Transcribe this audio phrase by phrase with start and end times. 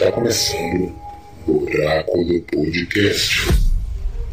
[0.00, 0.94] Está começando
[1.46, 3.52] o Oráculo Podcast.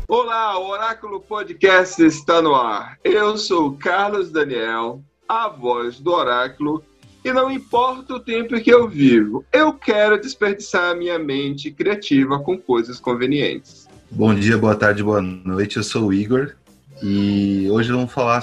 [0.07, 2.97] Olá, o Oráculo Podcast está no ar.
[3.04, 6.82] Eu sou o Carlos Daniel, a voz do Oráculo,
[7.21, 12.39] e não importa o tempo que eu vivo, eu quero desperdiçar a minha mente criativa
[12.39, 13.89] com coisas convenientes.
[14.09, 15.75] Bom dia, boa tarde, boa noite.
[15.75, 16.55] Eu sou o Igor
[17.04, 18.41] e hoje vamos falar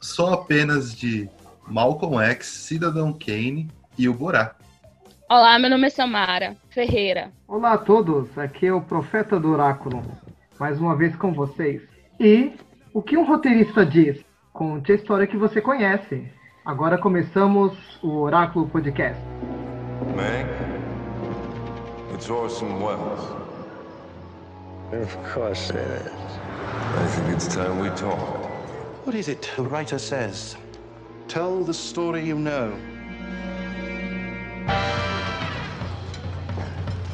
[0.00, 1.28] só apenas de
[1.68, 3.68] Malcolm X, Cidadão Kane
[3.98, 4.56] e o Borá.
[5.34, 7.32] Olá, meu nome é Samara Ferreira.
[7.48, 10.02] Olá a todos, aqui é o Profeta do Oráculo,
[10.60, 11.80] mais uma vez com vocês.
[12.20, 12.52] E
[12.92, 14.22] o que um roteirista diz?
[14.52, 16.30] Conte a história que você conhece.
[16.66, 19.18] Agora começamos o Oráculo Podcast.
[20.14, 20.46] Meg,
[22.12, 23.24] it's Orson Welles.
[24.92, 26.12] Of course it is.
[26.92, 28.20] I think it's time we talk.
[29.06, 30.58] What is it the writer says?
[31.26, 32.76] Tell the story you know.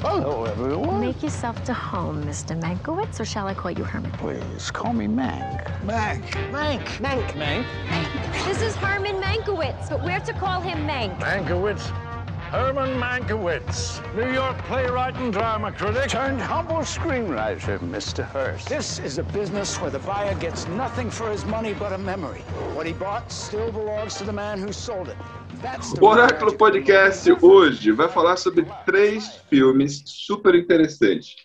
[0.01, 1.01] Hello, everyone.
[1.01, 2.57] Make yourself to home, Mr.
[2.57, 4.13] Mankiewicz, or shall I call you Herman?
[4.13, 5.65] Please call me Mank.
[5.85, 6.23] Mank.
[6.53, 6.85] Mank.
[7.01, 7.33] Mank.
[7.33, 8.45] Mank.
[8.45, 11.19] This is Herman Mankiewicz, but we're to call him Mank.
[11.19, 12.08] Mankiewicz.
[12.51, 18.25] Herman Mankiewicz, New York playwright and drama critic, turned humble screenwriter, Mr.
[18.25, 18.67] Hearst.
[18.71, 22.41] This is a business where the buyer gets nothing for his money but a memory.
[22.75, 25.17] What he bought still belongs to the man who sold it.
[25.61, 31.37] That's the O Oráculo Podcast hoje vai falar sobre três filmes super interessantes.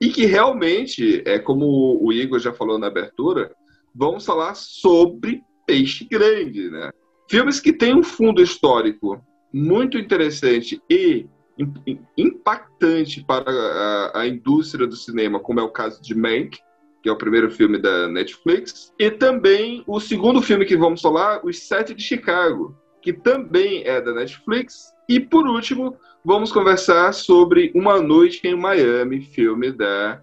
[0.00, 3.50] E que realmente, é como o Igor já falou na abertura,
[3.92, 6.92] vamos falar sobre peixe grande, né?
[7.28, 9.20] Filmes que têm um fundo histórico
[9.52, 11.26] muito interessante e
[11.58, 16.58] im- impactante para a, a indústria do cinema, como é o caso de Mank,
[17.02, 21.44] que é o primeiro filme da Netflix, e também o segundo filme que vamos falar,
[21.44, 24.92] Os Sete de Chicago, que também é da Netflix.
[25.08, 30.22] E por último, vamos conversar sobre Uma Noite em Miami, filme da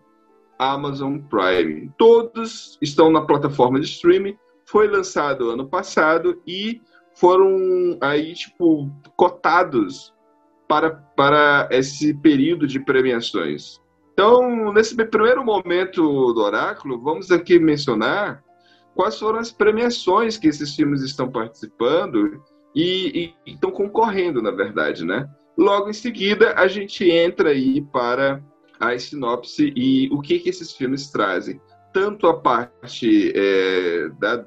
[0.58, 1.92] Amazon Prime.
[1.98, 4.38] Todos estão na plataforma de streaming.
[4.66, 6.82] Foi lançado ano passado e
[7.20, 10.14] foram aí tipo cotados
[10.68, 13.82] para, para esse período de premiações.
[14.14, 16.02] Então, nesse primeiro momento
[16.34, 18.44] do Oráculo, vamos aqui mencionar
[18.94, 22.44] quais foram as premiações que esses filmes estão participando
[22.76, 25.28] e, e estão concorrendo, na verdade, né?
[25.58, 28.42] Logo em seguida, a gente entra aí para
[28.80, 31.60] a sinopse e o que, que esses filmes trazem.
[31.94, 34.46] Tanto a parte é, da,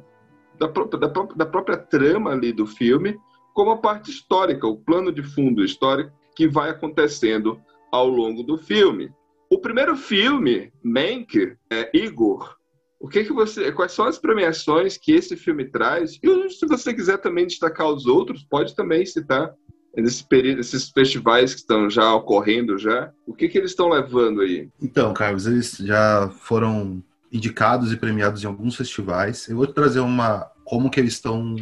[0.59, 3.19] da, própria, da, da própria trama ali do filme,
[3.55, 8.57] como a parte histórica, o plano de fundo histórico que vai acontecendo ao longo do
[8.57, 9.13] filme.
[9.51, 12.57] O primeiro filme, Mank, é Igor.
[12.99, 16.19] O que que você, quais são as premiações que esse filme traz?
[16.23, 19.53] E se você quiser também destacar os outros, pode também citar
[19.95, 23.11] nesse período, esses festivais que estão já ocorrendo já.
[23.27, 24.71] O que que eles estão levando aí?
[24.81, 29.49] Então, Carlos, eles já foram indicados e premiados em alguns festivais.
[29.49, 31.57] Eu vou trazer uma como que eles estão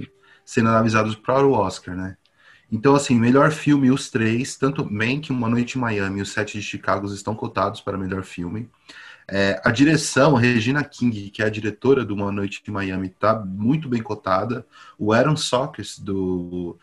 [0.45, 2.17] sendo analisados para o Oscar, né?
[2.73, 6.59] Então, assim, melhor filme, os três, tanto Mank, Uma Noite em Miami e Os Sete
[6.59, 8.71] de Chicago estão cotados para melhor filme.
[9.29, 13.39] É, a direção, Regina King, que é a diretora do Uma Noite em Miami, está
[13.39, 14.67] muito bem cotada.
[14.99, 16.79] O Aaron Sorkis, do,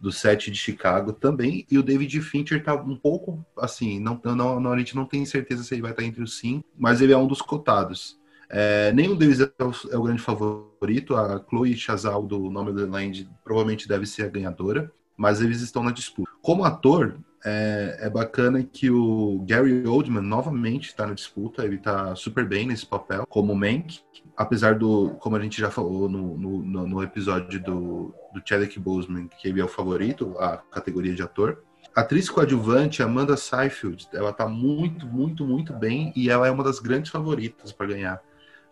[0.00, 1.66] do Sete de Chicago, também.
[1.70, 5.24] E o David Fincher está um pouco, assim, não, não, não, a gente não tem
[5.26, 8.18] certeza se ele vai estar entre os cinco, mas ele é um dos cotados.
[8.48, 11.16] É, nenhum deles é o, é o, grande favorito.
[11.16, 15.82] A Chloe Chazal, do Nome do Land, provavelmente deve ser a ganhadora, mas eles estão
[15.82, 16.30] na disputa.
[16.40, 21.64] Como ator, é, é bacana que o Gary Oldman novamente está na disputa.
[21.64, 24.00] Ele está super bem nesse papel, como Mank.
[24.36, 29.28] Apesar do, como a gente já falou no, no, no episódio do, do Chadwick Boseman,
[29.28, 31.62] que ele é o favorito, a categoria de ator.
[31.94, 36.78] Atriz coadjuvante, Amanda Seyfried, ela tá muito, muito, muito bem e ela é uma das
[36.78, 38.20] grandes favoritas para ganhar.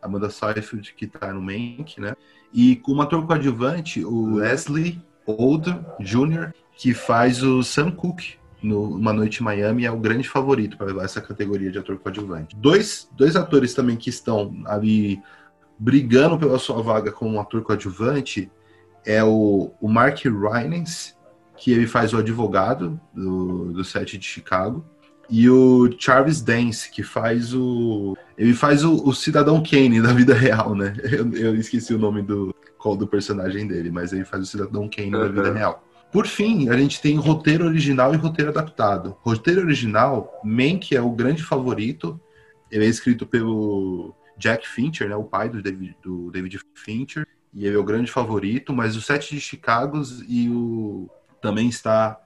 [0.04, 2.14] Amanda Seyfried, que tá no Mank, né?
[2.52, 9.12] E como ator coadjuvante, o Leslie Odom Jr., que faz o Sam Cooke no Uma
[9.12, 12.54] Noite em Miami, é o grande favorito para levar essa categoria de ator coadjuvante.
[12.56, 15.20] Dois, dois atores também que estão ali
[15.78, 18.50] brigando pela sua vaga como ator coadjuvante
[19.04, 21.14] é o, o Mark Rylance,
[21.56, 24.84] que ele faz o advogado do, do set de Chicago,
[25.28, 28.16] e o Charles Dance, que faz o.
[28.36, 30.94] Ele faz o, o Cidadão Kane da vida real, né?
[31.04, 32.54] Eu, eu, esqueci o nome do,
[32.98, 35.20] do personagem dele, mas ele faz o Cidadão Kane uhum.
[35.20, 35.84] da vida real.
[36.12, 39.16] Por fim, a gente tem roteiro original e roteiro adaptado.
[39.20, 42.20] Roteiro original, Mank é o grande favorito.
[42.70, 47.66] Ele é escrito pelo Jack Fincher, né, o pai do David, do David Fincher, e
[47.66, 48.72] ele é o grande favorito.
[48.72, 51.08] Mas o Sete de Chicago e o
[51.40, 52.18] também está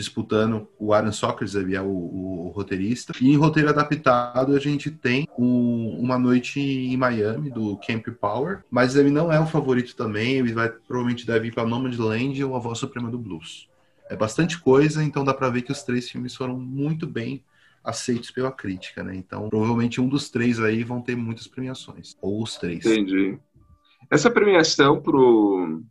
[0.00, 0.68] disputando.
[0.78, 1.10] O Aaron
[1.54, 3.12] ele é o, o, o roteirista.
[3.20, 8.64] E em roteiro adaptado a gente tem Uma Noite em Miami, do Camp Power.
[8.70, 10.34] Mas ele não é o favorito também.
[10.34, 13.68] Ele vai provavelmente deve ir para Nomadland ou A Voz Suprema do Blues.
[14.08, 17.44] É bastante coisa, então dá para ver que os três filmes foram muito bem
[17.82, 19.14] aceitos pela crítica, né?
[19.14, 22.16] Então, provavelmente um dos três aí vão ter muitas premiações.
[22.20, 22.84] Ou os três.
[22.84, 23.38] Entendi.
[24.10, 25.82] Essa premiação pro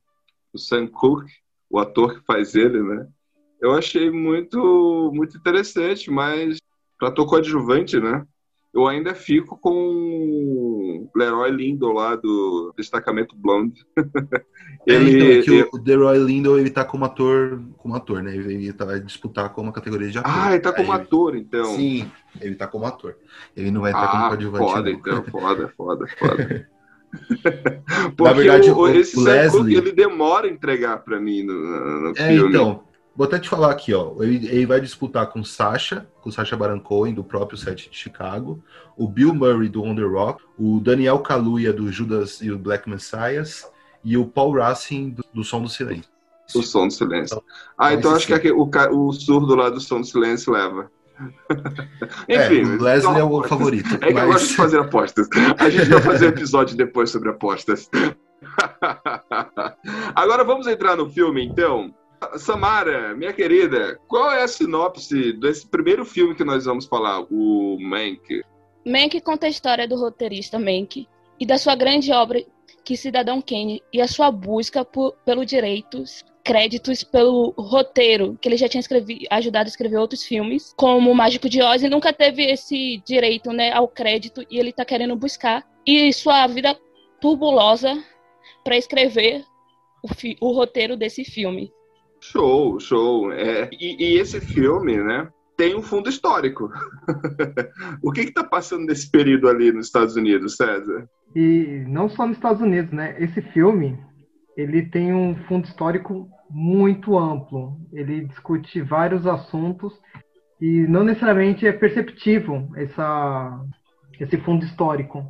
[0.56, 1.32] Sam Cooke,
[1.70, 3.08] o ator que faz ele, né?
[3.62, 6.58] Eu achei muito, muito interessante, mas
[6.98, 8.26] para ator coadjuvante, né?
[8.72, 13.84] Eu ainda fico com o Leroy Lindo lá do Destacamento Blonde.
[14.86, 18.36] ele, é, então, que o Leroy Lindo ele tá como ator, como ator, né?
[18.36, 20.32] Ele tá, vai disputar como categoria de ator.
[20.32, 21.66] Ah, ele tá como Aí, ator, então.
[21.76, 23.18] Sim, ele tá como ator.
[23.58, 24.72] Ele não vai estar ah, como coadjuvante.
[24.72, 25.00] Foda, não.
[25.00, 26.70] então, foda, foda, foda.
[28.16, 29.78] Porque Na verdade, o, esse o Leslie...
[29.78, 31.54] ele demora a entregar para mim no,
[32.02, 32.50] no é, filme.
[32.50, 32.84] Então,
[33.20, 34.14] vou até te falar aqui, ó.
[34.24, 38.64] Ele, ele vai disputar com Sasha, com Sasha Baron Cohen, do próprio set de Chicago,
[38.96, 42.90] o Bill Murray, do On The Rock, o Daniel Kaluuya, do Judas e o Black
[42.90, 43.70] Messiahs,
[44.06, 46.10] e o Paul Racing, do, do Som do Silêncio.
[46.56, 47.36] O Som do Silêncio.
[47.36, 47.44] Então,
[47.78, 50.90] ah, então acho que o, o surdo lá do Som do Silêncio leva.
[52.30, 53.96] Enfim, é, o Leslie é o favorito.
[53.96, 54.24] É que mas...
[54.24, 55.28] eu gosto de fazer apostas.
[55.58, 57.90] A gente vai fazer um episódio depois sobre apostas.
[60.16, 61.94] Agora vamos entrar no filme, então.
[62.38, 67.78] Samara, minha querida, qual é a sinopse desse primeiro filme que nós vamos falar, o
[67.80, 68.42] Mank?
[68.86, 71.08] Mank conta a história do roteirista Mank
[71.40, 72.44] e da sua grande obra
[72.84, 78.58] que Cidadão Kane e a sua busca por, pelo direitos créditos pelo roteiro, que ele
[78.58, 82.12] já tinha escrevi, ajudado a escrever outros filmes, como O Mágico de Oz, e nunca
[82.12, 85.64] teve esse direito né, ao crédito, e ele está querendo buscar.
[85.86, 86.76] E sua vida
[87.22, 88.04] turbulosa
[88.64, 89.44] para escrever
[90.02, 90.08] o,
[90.48, 91.72] o, roteiro desse filme.
[92.22, 93.32] Show, show.
[93.32, 95.30] É, e, e esse filme, né?
[95.60, 96.72] tem um fundo histórico.
[98.02, 101.06] o que está passando nesse período ali nos Estados Unidos, César?
[101.36, 103.14] E não só nos Estados Unidos, né?
[103.20, 104.00] Esse filme
[104.56, 107.78] ele tem um fundo histórico muito amplo.
[107.92, 109.94] Ele discute vários assuntos
[110.62, 113.62] e não necessariamente é perceptível essa,
[114.18, 115.30] esse fundo histórico.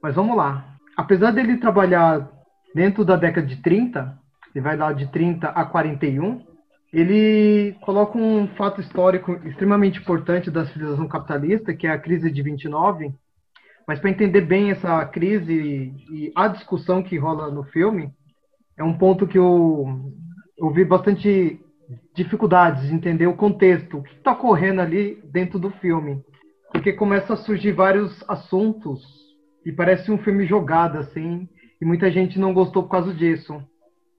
[0.00, 0.76] Mas vamos lá.
[0.96, 2.30] Apesar dele trabalhar
[2.72, 4.16] dentro da década de 30,
[4.56, 6.40] ele vai lá de 30 a 41,
[6.90, 12.40] ele coloca um fato histórico extremamente importante da civilização capitalista, que é a crise de
[12.40, 13.12] 29.
[13.86, 15.52] Mas para entender bem essa crise
[16.10, 18.10] e a discussão que rola no filme,
[18.78, 20.10] é um ponto que eu,
[20.56, 21.60] eu vi bastante
[22.14, 26.24] dificuldades de entender o contexto, o que está ocorrendo ali dentro do filme.
[26.72, 29.02] Porque começa a surgir vários assuntos
[29.66, 31.46] e parece um filme jogado, assim,
[31.78, 33.62] e muita gente não gostou por causa disso.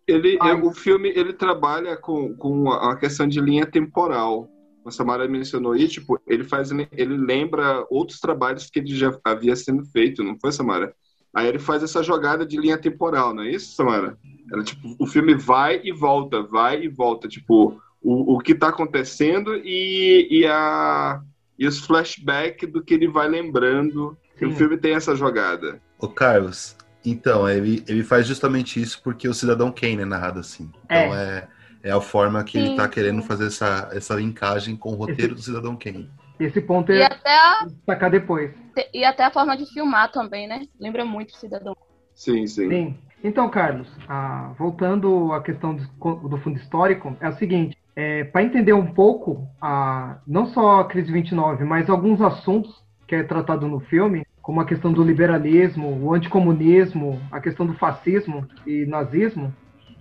[0.08, 0.54] Ele, Ai.
[0.62, 4.50] o filme ele trabalha com, com a questão de linha temporal.
[4.86, 9.54] A Samara mencionou aí, tipo, ele faz, ele lembra outros trabalhos que ele já havia
[9.54, 10.96] sendo feito, não foi, Samara?
[11.34, 14.18] Aí ele faz essa jogada de linha temporal, não é isso, Samara?
[14.52, 18.70] Ela, tipo, o filme vai e volta, vai e volta, tipo, o, o que está
[18.70, 21.22] acontecendo e, e, a,
[21.60, 24.18] e os flashbacks do que ele vai lembrando.
[24.42, 25.82] O filme tem essa jogada.
[26.00, 26.77] O Carlos,
[27.10, 30.70] então, ele, ele faz justamente isso porque o Cidadão Kane é narrado assim.
[30.86, 31.48] Então é,
[31.84, 32.60] é, é a forma que Sim.
[32.60, 35.36] ele está querendo fazer essa, essa linkagem com o roteiro Esse...
[35.36, 36.10] do Cidadão Kane.
[36.40, 37.66] Esse ponto é até a...
[37.66, 38.52] destacar depois.
[38.94, 40.68] E até a forma de filmar também, né?
[40.80, 41.76] Lembra muito o Cidadão.
[42.14, 42.70] Sim, sim.
[42.70, 42.98] Sim.
[43.24, 48.44] Então, Carlos, ah, voltando à questão do, do, fundo histórico, é o seguinte: é, para
[48.44, 53.68] entender um pouco, a, não só a crise 29, mas alguns assuntos que é tratado
[53.68, 59.54] no filme, como a questão do liberalismo, o anticomunismo, a questão do fascismo e nazismo,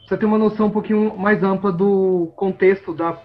[0.06, 3.20] você tem uma noção um pouquinho mais ampla do contexto da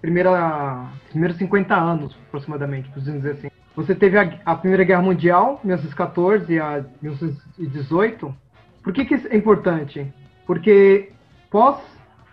[0.00, 3.50] primeira, primeiros 50 anos, aproximadamente, podemos dizer assim.
[3.76, 8.34] Você teve a, a, Primeira Guerra Mundial, 1914 a 1918.
[8.82, 10.10] Por que, que isso é importante?
[10.46, 11.10] Porque
[11.50, 11.82] pós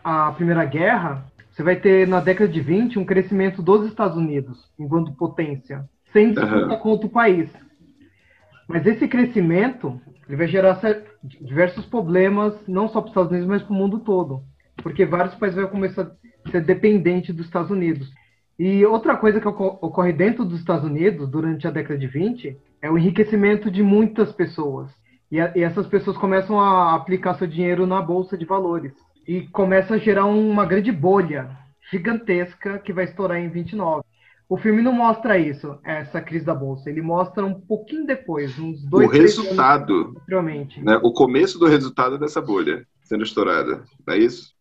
[0.02, 4.72] a Primeira Guerra, você vai ter na década de 20 um crescimento dos Estados Unidos
[4.80, 6.80] enquanto potência, sem disputa uhum.
[6.80, 7.50] com outro país.
[8.70, 10.80] Mas esse crescimento ele vai gerar
[11.24, 14.44] diversos problemas, não só para os Estados Unidos, mas para o mundo todo.
[14.84, 16.12] Porque vários países vão começar
[16.52, 18.12] ser dependente dos Estados Unidos.
[18.58, 22.92] E outra coisa que ocorre dentro dos Estados Unidos durante a década de 20 é
[22.92, 24.90] o enriquecimento de muitas pessoas.
[25.32, 28.94] E, a, e essas pessoas começam a aplicar seu dinheiro na bolsa de valores.
[29.28, 31.50] E começa a gerar uma grande bolha
[31.92, 34.04] gigantesca que vai estourar em 29.
[34.50, 36.90] O filme não mostra isso, essa crise da bolsa.
[36.90, 39.08] Ele mostra um pouquinho depois, uns dois.
[39.08, 41.00] O resultado, anos, né?
[41.04, 44.54] O começo do resultado dessa bolha sendo estourada, é isso?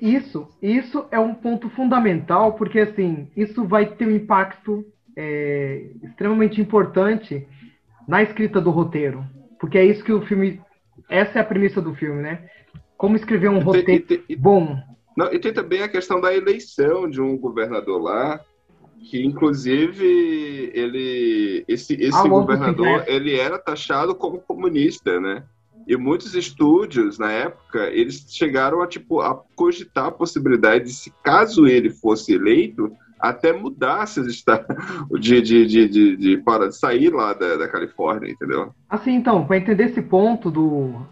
[0.00, 4.84] Isso, isso é um ponto fundamental, porque assim, isso vai ter um impacto
[5.16, 7.44] é, extremamente importante
[8.06, 9.24] na escrita do roteiro.
[9.58, 10.60] Porque é isso que o filme.
[11.08, 12.48] Essa é a premissa do filme, né?
[12.96, 14.76] Como escrever um E tem- roteiro e tem- e- bom.
[15.16, 18.40] Não, e tem também a questão da eleição de um governador lá,
[19.10, 25.44] que inclusive ele, esse, esse Ah, governador, ele era taxado como comunista, né?
[25.86, 31.12] E muitos estúdios na época eles chegaram a tipo a cogitar a possibilidade de se
[31.24, 34.64] caso ele fosse eleito até mudar se está
[35.18, 38.74] de, de, de, de, de para sair lá da, da Califórnia, entendeu?
[38.90, 41.06] Assim, então, para entender esse ponto do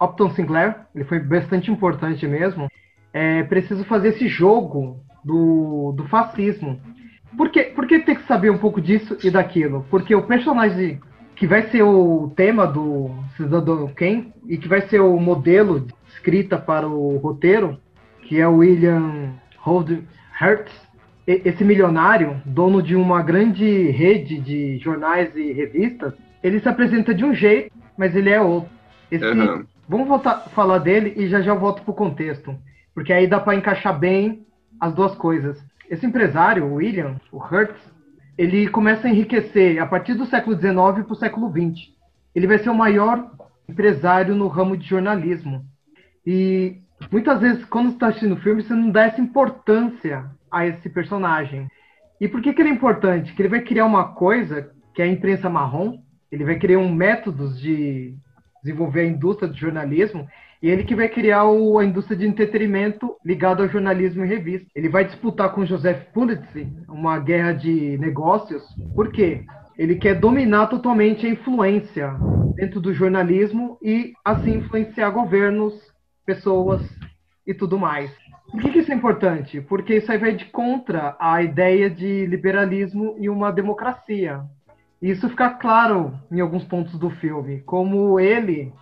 [0.00, 2.68] Upton Sinclair, ele foi bastante importante mesmo,
[3.12, 6.80] é preciso fazer esse jogo do, do fascismo.
[7.36, 9.84] Por que, por que tem que saber um pouco disso e daquilo?
[9.90, 11.00] Porque o personagem
[11.34, 15.94] que vai ser o tema do Cidadão Kane e que vai ser o modelo de
[16.14, 17.78] escrita para o roteiro,
[18.22, 19.98] que é o William Hold
[20.40, 20.72] Hertz,
[21.26, 27.24] esse milionário, dono de uma grande rede de jornais e revistas, ele se apresenta de
[27.24, 28.70] um jeito, mas ele é outro.
[29.10, 29.66] Esse- Aham.
[29.88, 32.54] Vamos voltar falar dele e já já volto pro contexto,
[32.94, 34.44] porque aí dá para encaixar bem
[34.80, 35.62] as duas coisas.
[35.90, 37.76] Esse empresário, o William, o Hertz,
[38.36, 41.88] ele começa a enriquecer a partir do século XIX para o século XX.
[42.34, 43.30] Ele vai ser o maior
[43.68, 45.64] empresário no ramo de jornalismo.
[46.26, 46.78] E
[47.10, 51.68] muitas vezes, quando está assistindo filme, você não dá essa importância a esse personagem.
[52.20, 53.32] E por que, que ele é importante?
[53.32, 55.98] Que ele vai criar uma coisa que é a imprensa marrom,
[56.30, 58.14] ele vai criar um métodos de
[58.62, 60.26] desenvolver a indústria do jornalismo,
[60.62, 64.66] e ele que vai criar o- a indústria de entretenimento ligada ao jornalismo e revista.
[64.74, 68.62] Ele vai disputar com Joseph Pulitzer uma guerra de negócios.
[68.94, 69.44] Por quê?
[69.78, 72.14] Ele quer dominar totalmente a influência
[72.56, 75.74] dentro do jornalismo e assim influenciar governos,
[76.24, 76.82] pessoas
[77.46, 78.10] e tudo mais.
[78.50, 79.60] Por que, que isso é importante?
[79.60, 84.40] Porque isso aí vai de contra a ideia de liberalismo e uma democracia.
[85.02, 88.72] Isso fica claro em alguns pontos do filme, como ele,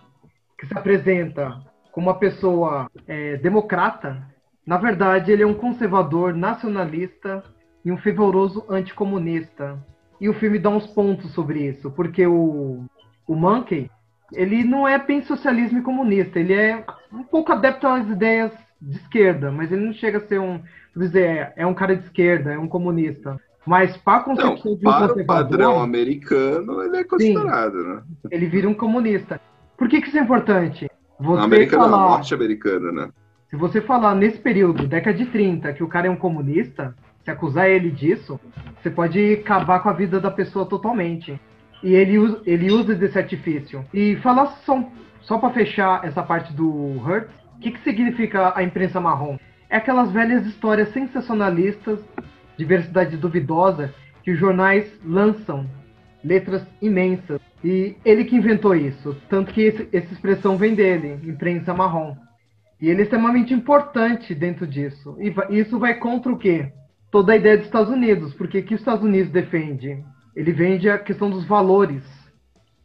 [0.57, 4.21] que se apresenta como uma pessoa é, democrata,
[4.65, 7.43] na verdade ele é um conservador nacionalista
[7.83, 9.79] e um fervoroso anticomunista.
[10.19, 12.85] E o filme dá uns pontos sobre isso, porque o,
[13.27, 13.89] o Monkey,
[14.33, 18.97] ele não é bem socialismo e comunista, ele é um pouco adepto às ideias de
[18.97, 20.61] esquerda, mas ele não chega a ser um,
[20.95, 23.39] dizer, é um cara de esquerda, é um comunista.
[23.65, 28.03] Mas para a Não, concepção de um para o padrão americano, ele é considerado, né?
[28.29, 29.41] ele vira um comunista.
[29.77, 30.89] Por que, que isso é importante?
[31.19, 33.09] Você Americano, não, falar, norte-americano, né?
[33.49, 37.31] se você falar nesse período, década de 30, que o cara é um comunista, se
[37.31, 38.39] acusar ele disso,
[38.81, 41.39] você pode acabar com a vida da pessoa totalmente.
[41.81, 43.85] E ele usa, ele usa desse artifício.
[43.93, 44.83] E falar só,
[45.21, 49.37] só para fechar essa parte do Hertz, o que, que significa a imprensa marrom?
[49.69, 51.99] É aquelas velhas histórias sensacionalistas,
[52.57, 55.65] diversidade duvidosa, que os jornais lançam
[56.23, 57.39] letras imensas.
[57.65, 59.17] E ele que inventou isso.
[59.27, 62.15] Tanto que esse- essa expressão vem dele, imprensa marrom.
[62.79, 65.17] E ele é extremamente importante dentro disso.
[65.19, 66.71] E isso vai contra o quê?
[67.09, 68.35] Toda a ideia dos Estados Unidos.
[68.35, 69.97] Porque que os Estados Unidos defende?
[70.35, 72.03] Ele vende a questão dos valores,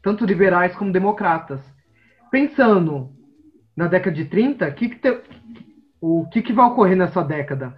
[0.03, 1.61] tanto liberais como democratas.
[2.31, 3.11] Pensando
[3.77, 5.21] na década de 30, que que te-
[6.01, 7.77] o que, que vai ocorrer nessa década?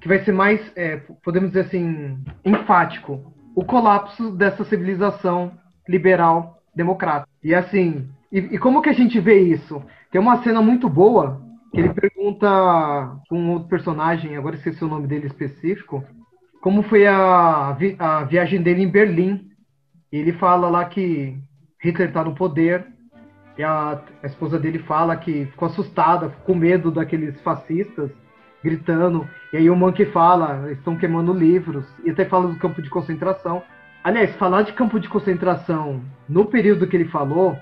[0.00, 3.32] Que vai ser mais, é, podemos dizer assim, enfático.
[3.54, 5.52] O colapso dessa civilização
[5.92, 7.28] liberal democrata.
[7.44, 9.82] E assim, e, e como que a gente vê isso?
[10.10, 12.48] Tem uma cena muito boa que ele pergunta
[13.28, 16.02] com um outro personagem, agora esqueci o nome dele específico,
[16.62, 19.48] como foi a, vi- a viagem dele em Berlim.
[20.12, 21.38] E ele fala lá que
[21.82, 22.86] Hitler está no poder,
[23.56, 28.10] e a, a esposa dele fala que ficou assustada, com medo daqueles fascistas
[28.62, 29.26] gritando.
[29.52, 33.62] E aí o Monkey fala, estão queimando livros, e até fala do campo de concentração.
[34.04, 37.56] Aliás, falar de campo de concentração no período que ele falou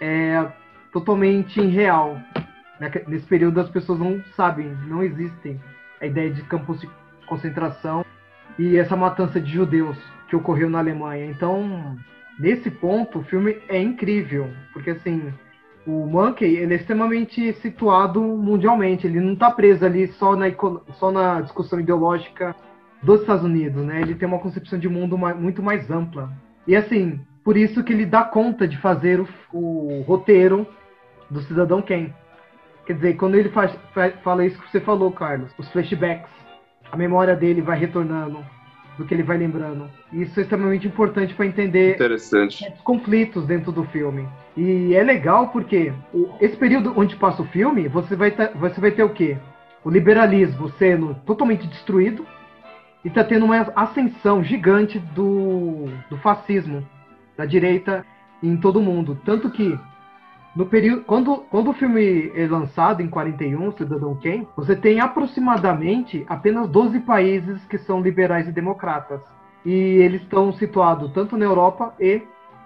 [0.00, 0.46] é
[0.92, 2.18] totalmente irreal.
[2.78, 5.60] Naque- Nesse período as pessoas não sabem, não existem
[6.00, 6.88] a ideia de campos de
[7.26, 8.04] concentração
[8.58, 9.96] e essa matança de judeus
[10.28, 11.26] que ocorreu na Alemanha.
[11.26, 11.96] Então,
[12.38, 15.32] nesse ponto, o filme é incrível, porque assim,
[15.86, 20.46] o Monkey ele é extremamente situado mundialmente, ele não está preso ali só na,
[20.98, 22.54] só na discussão ideológica
[23.02, 24.00] dos Estados Unidos, né?
[24.00, 26.30] Ele tem uma concepção de mundo muito mais ampla.
[26.66, 30.66] E assim, por isso que ele dá conta de fazer o, o roteiro
[31.30, 32.12] do Cidadão Kane.
[32.86, 36.30] Quer dizer, quando ele faz, fa- fala isso que você falou, Carlos, os flashbacks,
[36.90, 38.44] a memória dele vai retornando.
[38.98, 39.88] do que ele vai lembrando.
[40.12, 41.96] Isso é extremamente importante para entender
[42.74, 44.28] os conflitos dentro do filme.
[44.54, 45.90] E é legal porque
[46.38, 49.38] esse período onde passa o filme, você vai, ter, você vai ter o quê?
[49.82, 52.26] O liberalismo sendo totalmente destruído
[53.04, 56.86] e tá tendo uma ascensão gigante do, do fascismo,
[57.36, 58.04] da direita
[58.42, 59.18] em todo o mundo.
[59.24, 59.78] Tanto que
[60.54, 66.24] no período quando, quando o filme é lançado em 41, Cidadão Kane, você tem aproximadamente
[66.28, 69.20] apenas 12 países que são liberais e democratas.
[69.64, 72.22] E eles estão situados tanto na Europa e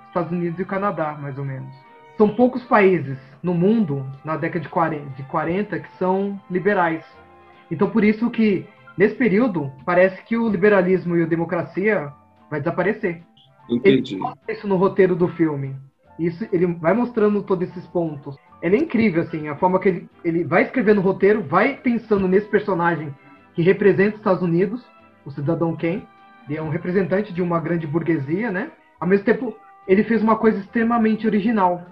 [0.08, 1.74] Estados Unidos e Canadá, mais ou menos.
[2.16, 7.04] São poucos países no mundo, na década de 40, de 40 que são liberais.
[7.70, 12.12] Então, por isso que, nesse período, parece que o liberalismo e a democracia
[12.50, 13.22] vai desaparecer.
[13.68, 14.18] Entendi.
[14.48, 15.76] Isso no roteiro do filme.
[16.18, 18.36] Isso, ele vai mostrando todos esses pontos.
[18.62, 22.28] Ele é incrível, assim, a forma que ele, ele vai escrevendo o roteiro, vai pensando
[22.28, 23.14] nesse personagem
[23.54, 24.84] que representa os Estados Unidos,
[25.24, 26.02] o cidadão Ken.
[26.48, 28.70] Ele é um representante de uma grande burguesia, né?
[29.00, 29.54] Ao mesmo tempo,
[29.88, 31.84] ele fez uma coisa extremamente original.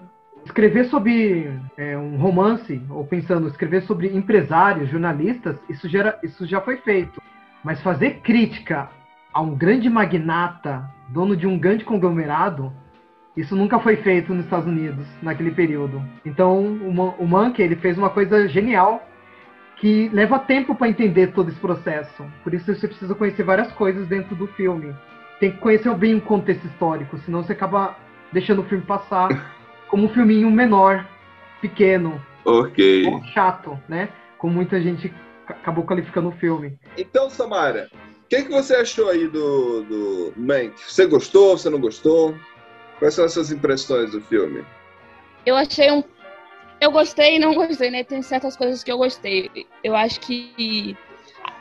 [0.45, 5.87] Escrever sobre é, um romance, ou pensando, escrever sobre empresários, jornalistas, isso
[6.21, 7.21] isso já foi feito.
[7.63, 8.89] Mas fazer crítica
[9.33, 12.71] a um grande magnata, dono de um grande conglomerado,
[13.35, 16.03] isso nunca foi feito nos Estados Unidos naquele período.
[16.23, 16.61] Então,
[17.17, 19.07] o Monkey ele fez uma coisa genial
[19.77, 22.23] que leva tempo para entender todo esse processo.
[22.43, 24.95] Por isso você precisa conhecer várias coisas dentro do filme.
[25.39, 27.97] Tem que conhecer bem o contexto histórico, senão você acaba
[28.31, 29.29] deixando o filme passar
[29.93, 31.07] como um filminho menor,
[31.61, 33.05] pequeno, Ok.
[33.05, 34.09] ou chato, né?
[34.39, 35.09] Como muita gente
[35.45, 36.79] ca- acabou qualificando o filme.
[36.97, 40.73] Então, Samara, o que, que você achou aí do, do Mank?
[40.83, 41.55] Você gostou?
[41.55, 42.35] Você não gostou?
[42.97, 44.65] Quais são as suas impressões do filme?
[45.45, 46.03] Eu achei um.
[46.81, 48.03] Eu gostei e não gostei, né?
[48.03, 49.51] Tem certas coisas que eu gostei.
[49.83, 50.97] Eu acho que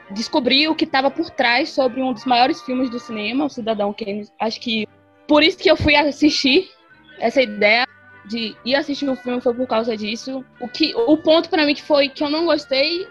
[0.08, 3.92] descobri o que estava por trás sobre um dos maiores filmes do cinema, o Cidadão
[3.92, 4.26] Kane.
[4.40, 4.88] Acho que
[5.28, 6.70] por isso que eu fui assistir
[7.18, 7.84] essa ideia
[8.24, 10.44] de ir assistir o filme foi por causa disso.
[10.60, 13.08] O que o ponto para mim que foi que eu não gostei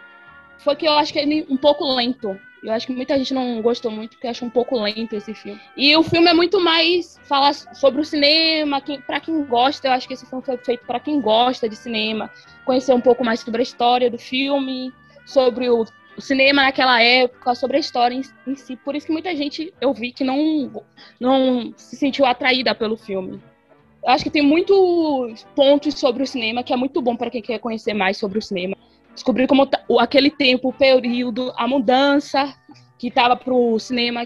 [0.60, 2.40] foi que eu acho que ele é um pouco lento.
[2.64, 5.60] Eu acho que muita gente não gostou muito porque acha um pouco lento esse filme.
[5.76, 9.92] E o filme é muito mais falar sobre o cinema, que, para quem gosta, eu
[9.92, 12.30] acho que esse filme foi feito para quem gosta de cinema,
[12.64, 14.94] conhecer um pouco mais sobre a história do filme,
[15.26, 18.76] sobre o, o cinema naquela época, sobre a história em, em si.
[18.76, 20.84] Por isso que muita gente eu vi que não
[21.20, 23.42] não se sentiu atraída pelo filme.
[24.06, 27.60] Acho que tem muitos pontos sobre o cinema que é muito bom para quem quer
[27.60, 28.76] conhecer mais sobre o cinema
[29.14, 32.54] descobrir como tá- o- aquele tempo, o período, a mudança
[32.98, 34.26] que estava pro cinema,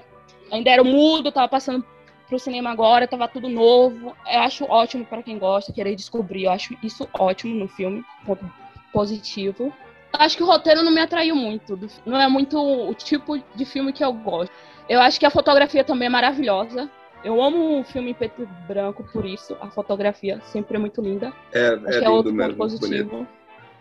[0.52, 1.84] ainda era mudo, estava passando
[2.28, 4.16] pro cinema agora, estava tudo novo.
[4.32, 6.44] Eu acho ótimo para quem gosta, querer descobrir.
[6.46, 8.46] Eu acho isso ótimo no filme, ponto
[8.94, 9.74] positivo.
[10.14, 13.92] Acho que o roteiro não me atraiu muito, não é muito o tipo de filme
[13.92, 14.52] que eu gosto.
[14.88, 16.90] Eu acho que a fotografia também é maravilhosa.
[17.26, 19.58] Eu amo um filme em preto e branco por isso.
[19.60, 21.34] A fotografia sempre é muito linda.
[21.52, 22.58] É, Acho é é lindo outro ponto mesmo, bonito.
[22.80, 23.28] positivo.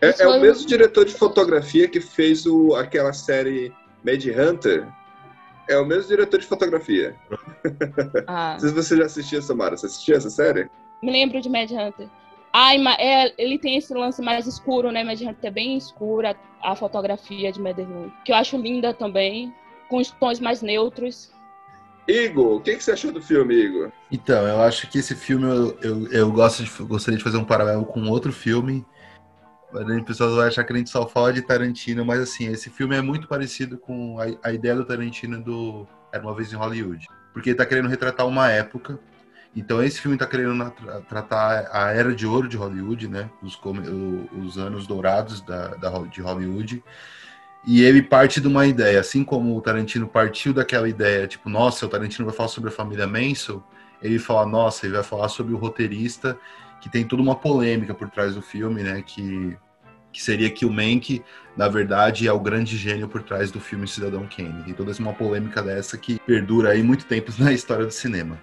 [0.01, 3.71] É, Isso é o foi- mesmo diretor de fotografia que fez o, aquela série
[4.03, 4.87] Mad Hunter.
[5.69, 7.15] É o mesmo diretor de fotografia.
[8.27, 8.53] Ah.
[8.53, 9.77] Não sei se você já assistiu, Samara.
[9.77, 10.67] Você assistiu essa série?
[11.03, 12.07] Me lembro de Mad Hunter.
[12.51, 15.03] Ai, é, ele tem esse lance mais escuro, né?
[15.03, 19.53] Mad Hunter é bem escura, a fotografia de Mad Hunter, que eu acho linda também,
[19.89, 21.31] com os tons mais neutros.
[22.07, 23.91] Igor, o que, que você achou do filme, Igor?
[24.11, 27.45] Então, eu acho que esse filme eu, eu, eu gosto de, gostaria de fazer um
[27.45, 28.85] paralelo com outro filme.
[29.73, 32.95] O pessoal vai achar que a gente só fala de Tarantino, mas assim, esse filme
[32.95, 37.07] é muito parecido com a, a ideia do Tarantino do Era uma vez em Hollywood.
[37.33, 38.97] Porque ele tá querendo retratar uma época.
[39.53, 43.29] Então esse filme tá querendo na- tra- tratar a era de ouro de Hollywood, né?
[43.41, 43.59] Os,
[44.37, 46.83] os anos dourados da, da, de Hollywood.
[47.67, 51.85] E ele parte de uma ideia, assim como o Tarantino partiu daquela ideia, tipo, nossa,
[51.85, 53.63] o Tarantino vai falar sobre a família Manson,
[54.01, 56.37] ele fala, nossa, ele vai falar sobre o roteirista,
[56.79, 59.57] que tem toda uma polêmica por trás do filme, né, que,
[60.13, 61.23] que seria que o Mank,
[61.57, 64.63] na verdade, é o grande gênio por trás do filme Cidadão Kane.
[64.63, 68.39] Tem toda uma polêmica dessa que perdura aí muito tempo na história do cinema.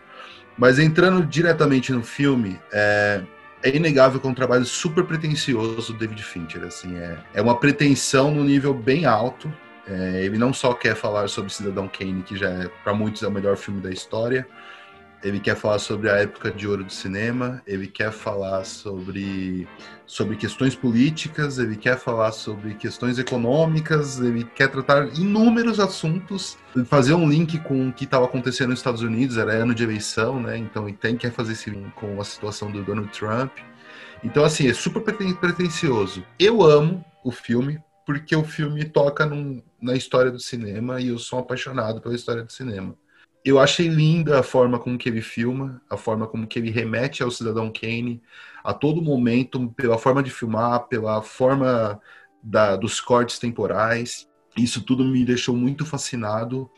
[0.58, 3.22] Mas entrando diretamente no filme, é,
[3.62, 6.64] é inegável que é um trabalho super pretencioso do David Fincher.
[6.64, 9.53] Assim, é, é uma pretensão no nível bem alto.
[9.87, 13.29] É, ele não só quer falar sobre Cidadão Kane, que já é, para muitos é
[13.29, 14.46] o melhor filme da história.
[15.22, 17.62] Ele quer falar sobre a época de ouro do cinema.
[17.66, 19.68] Ele quer falar sobre,
[20.04, 21.58] sobre questões políticas.
[21.58, 24.18] Ele quer falar sobre questões econômicas.
[24.18, 26.58] Ele quer tratar inúmeros assuntos.
[26.87, 29.37] Fazer um link com o que estava acontecendo nos Estados Unidos.
[29.37, 30.58] Era ano de eleição, né?
[30.58, 33.52] Então ele tem, quer fazer esse link com a situação do Donald Trump.
[34.24, 36.24] Então, assim, é super preten- pretencioso.
[36.38, 41.18] Eu amo o filme porque o filme toca num, na história do cinema e eu
[41.18, 42.96] sou apaixonado pela história do cinema.
[43.44, 47.22] Eu achei linda a forma como que ele filma, a forma como que ele remete
[47.22, 48.22] ao Cidadão Kane,
[48.62, 52.00] a todo momento, pela forma de filmar, pela forma
[52.42, 54.28] da, dos cortes temporais.
[54.57, 56.70] Isso tudo me deixou muito fascinado.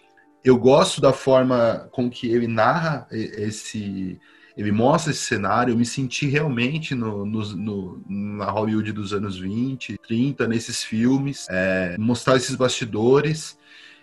[0.42, 4.18] Eu gosto da forma com que ele narra esse,
[4.56, 9.38] ele mostra esse cenário, eu me senti realmente no, no, no, na Hollywood dos anos
[9.38, 13.58] 20, 30, nesses filmes, é, mostrar esses bastidores,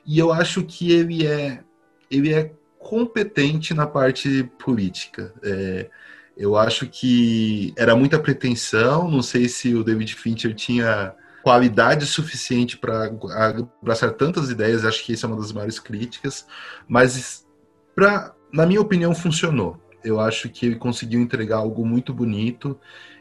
[0.05, 1.63] e eu acho que ele é,
[2.11, 5.33] ele é competente na parte política.
[5.43, 5.89] É,
[6.35, 12.77] eu acho que era muita pretensão, não sei se o David Fincher tinha qualidade suficiente
[12.77, 13.11] para
[13.79, 16.45] abraçar tantas ideias, acho que isso é uma das maiores críticas,
[16.87, 17.45] mas
[17.95, 19.79] pra, na minha opinião funcionou.
[20.03, 22.79] Eu acho que ele conseguiu entregar algo muito bonito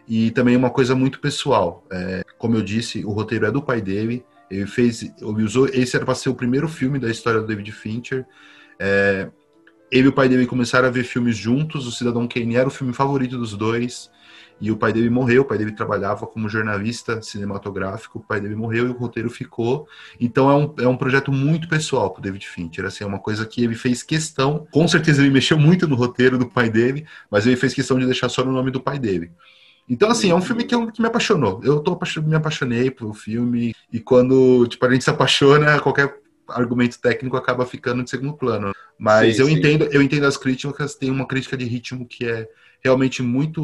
[0.08, 1.84] e também uma coisa muito pessoal.
[1.92, 4.24] É, como eu disse, o roteiro é do pai dele.
[4.50, 7.70] Ele fez, ele usou, esse era para ser o primeiro filme da história do David
[7.70, 8.26] Fincher.
[8.80, 9.28] É,
[9.92, 11.86] ele e o pai dele começaram a ver filmes juntos.
[11.86, 14.10] O Cidadão Kane era o filme favorito dos dois.
[14.60, 18.54] E o pai dele morreu, o pai dele trabalhava como jornalista cinematográfico, o pai dele
[18.54, 19.88] morreu e o roteiro ficou.
[20.20, 23.46] Então é um, é um projeto muito pessoal pro David Fincher, assim, é uma coisa
[23.46, 27.46] que ele fez questão, com certeza ele mexeu muito no roteiro do pai dele, mas
[27.46, 29.32] ele fez questão de deixar só no nome do pai dele.
[29.88, 31.60] Então, assim, é um filme que, eu, que me apaixonou.
[31.64, 36.19] Eu tô, me apaixonei pelo filme, e quando tipo, a gente se apaixona, qualquer
[36.50, 38.72] argumento técnico acaba ficando de segundo plano.
[38.98, 39.54] Mas sim, eu sim.
[39.58, 42.48] entendo, eu entendo as críticas, tem uma crítica de ritmo que é
[42.82, 43.62] realmente muito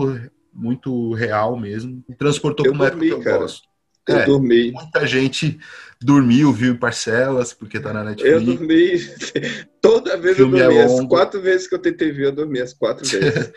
[0.53, 2.03] muito real mesmo.
[2.09, 3.39] Me transportou para uma dormi, época que eu cara.
[3.41, 3.69] gosto.
[4.07, 4.71] Eu é, dormi.
[4.71, 5.59] Muita gente
[6.01, 8.33] dormiu, viu em parcelas, porque tá na Netflix.
[8.33, 9.01] Eu dormi.
[9.81, 10.77] Toda vez eu dormi.
[10.77, 13.53] É as quatro vezes que eu tentei ver, eu dormi as quatro vezes.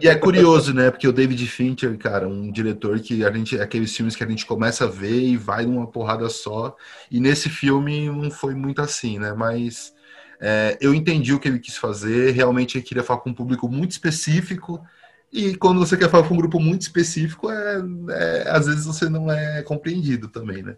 [0.00, 0.90] e é curioso, né?
[0.90, 3.58] Porque o David Fincher, cara, um diretor que a gente.
[3.58, 6.76] Aqueles filmes que a gente começa a ver e vai numa porrada só.
[7.10, 9.32] E nesse filme não foi muito assim, né?
[9.32, 9.94] Mas.
[10.38, 12.32] É, eu entendi o que ele quis fazer.
[12.32, 14.84] Realmente ele queria falar com um público muito específico
[15.32, 19.08] e quando você quer falar com um grupo muito específico, é, é, às vezes você
[19.08, 20.76] não é compreendido também, né?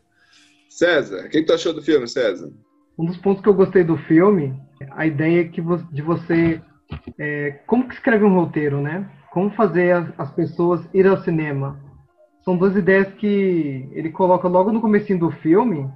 [0.69, 2.51] César, o que, tu achou do filme, César?
[2.99, 4.55] Um dos pontos que eu gostei do filme,
[4.93, 5.61] a ideia que
[5.93, 6.61] de você.
[7.19, 9.09] É, como que escreve um roteiro, né?
[9.31, 11.79] Como fazer as, as pessoas ir ao cinema.
[12.45, 15.89] São duas ideias que ele coloca logo no começo do filme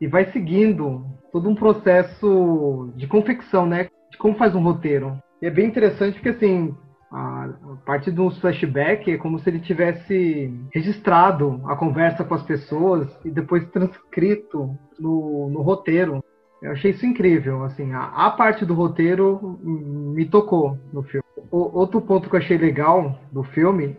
[0.00, 3.88] e vai seguindo todo um processo de confecção, né?
[4.10, 5.18] De como faz um roteiro.
[5.42, 6.74] E é bem interessante porque, assim,
[7.16, 7.48] a,
[7.86, 13.08] partir de uns flashback é como se ele tivesse registrado a conversa com as pessoas
[13.24, 16.22] e depois transcrito no, no roteiro.
[16.60, 21.24] Eu achei isso incrível, assim, a, a, parte do roteiro me tocou no filme.
[21.50, 23.96] O, outro ponto que eu achei legal do filme,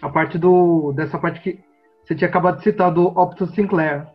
[0.00, 1.60] a parte do dessa parte que
[2.02, 4.06] você tinha acabado de citar do Optus Sinclair,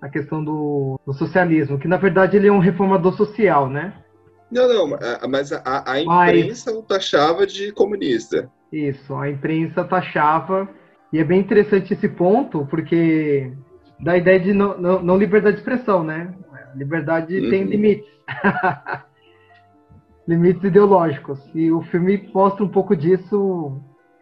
[0.00, 3.92] a questão do, do socialismo, que na verdade ele é um reformador social, né?
[4.50, 6.80] Não, não, mas a, a imprensa mas...
[6.80, 8.50] o taxava de comunista.
[8.72, 10.68] Isso, a imprensa taxava.
[11.12, 13.50] E é bem interessante esse ponto, porque
[14.00, 16.34] dá a ideia de não, não, não liberdade de expressão, né?
[16.74, 17.50] Liberdade uhum.
[17.50, 18.08] tem limites.
[20.28, 21.40] limites ideológicos.
[21.54, 23.80] E o filme mostra um pouco disso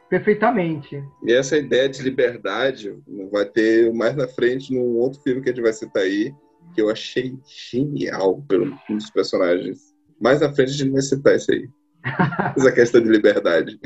[0.09, 1.03] perfeitamente.
[1.25, 2.97] E essa ideia de liberdade
[3.33, 6.33] vai ter mais na frente num outro filme que a gente vai citar aí,
[6.75, 9.96] que eu achei genial pelo um dos personagens.
[10.21, 11.69] Mais na frente a gente vai citar isso aí.
[12.57, 13.79] Essa questão de liberdade.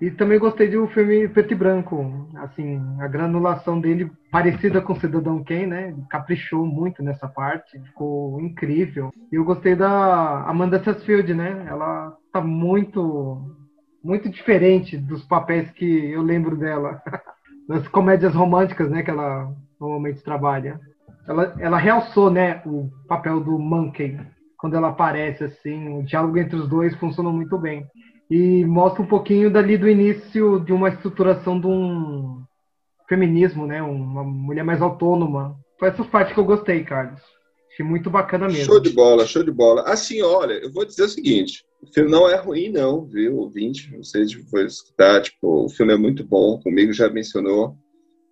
[0.00, 2.28] E também gostei do filme preto e branco.
[2.36, 5.94] Assim, a granulação dele parecida com Cidadão Kane, né?
[6.10, 9.10] Caprichou muito nessa parte, ficou incrível.
[9.30, 11.66] E eu gostei da Amanda Sessfield, né?
[11.68, 13.56] Ela tá muito
[14.02, 17.00] muito diferente dos papéis que eu lembro dela.
[17.68, 19.48] Das comédias românticas, né, que ela
[19.80, 20.80] normalmente trabalha.
[21.28, 24.18] Ela, ela realçou, né, o papel do Monkey
[24.62, 27.84] quando ela aparece, assim, o diálogo entre os dois funciona muito bem.
[28.30, 32.44] E mostra um pouquinho dali do início de uma estruturação de um
[33.08, 33.82] feminismo, né?
[33.82, 35.56] Uma mulher mais autônoma.
[35.80, 37.20] Foi essa parte que eu gostei, Carlos.
[37.72, 38.64] Achei muito bacana mesmo.
[38.64, 39.82] Show de bola, show de bola.
[39.82, 43.90] Assim, olha, eu vou dizer o seguinte: o filme não é ruim, não, viu, ouvinte?
[44.04, 47.74] Se foi escutar, tipo, o filme é muito bom, comigo já mencionou.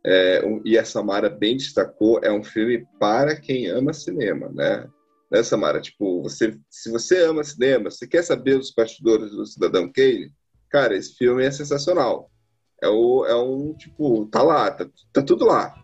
[0.07, 4.87] É, e a Samara bem destacou, é um filme para quem ama cinema, né?
[5.31, 5.81] Né, Samara?
[5.81, 10.33] Tipo, você, se você ama cinema, você quer saber os bastidores do Cidadão Kane,
[10.69, 12.31] cara, esse filme é sensacional.
[12.83, 15.75] É, o, é um, tipo, tá lá, tá, tá tudo lá.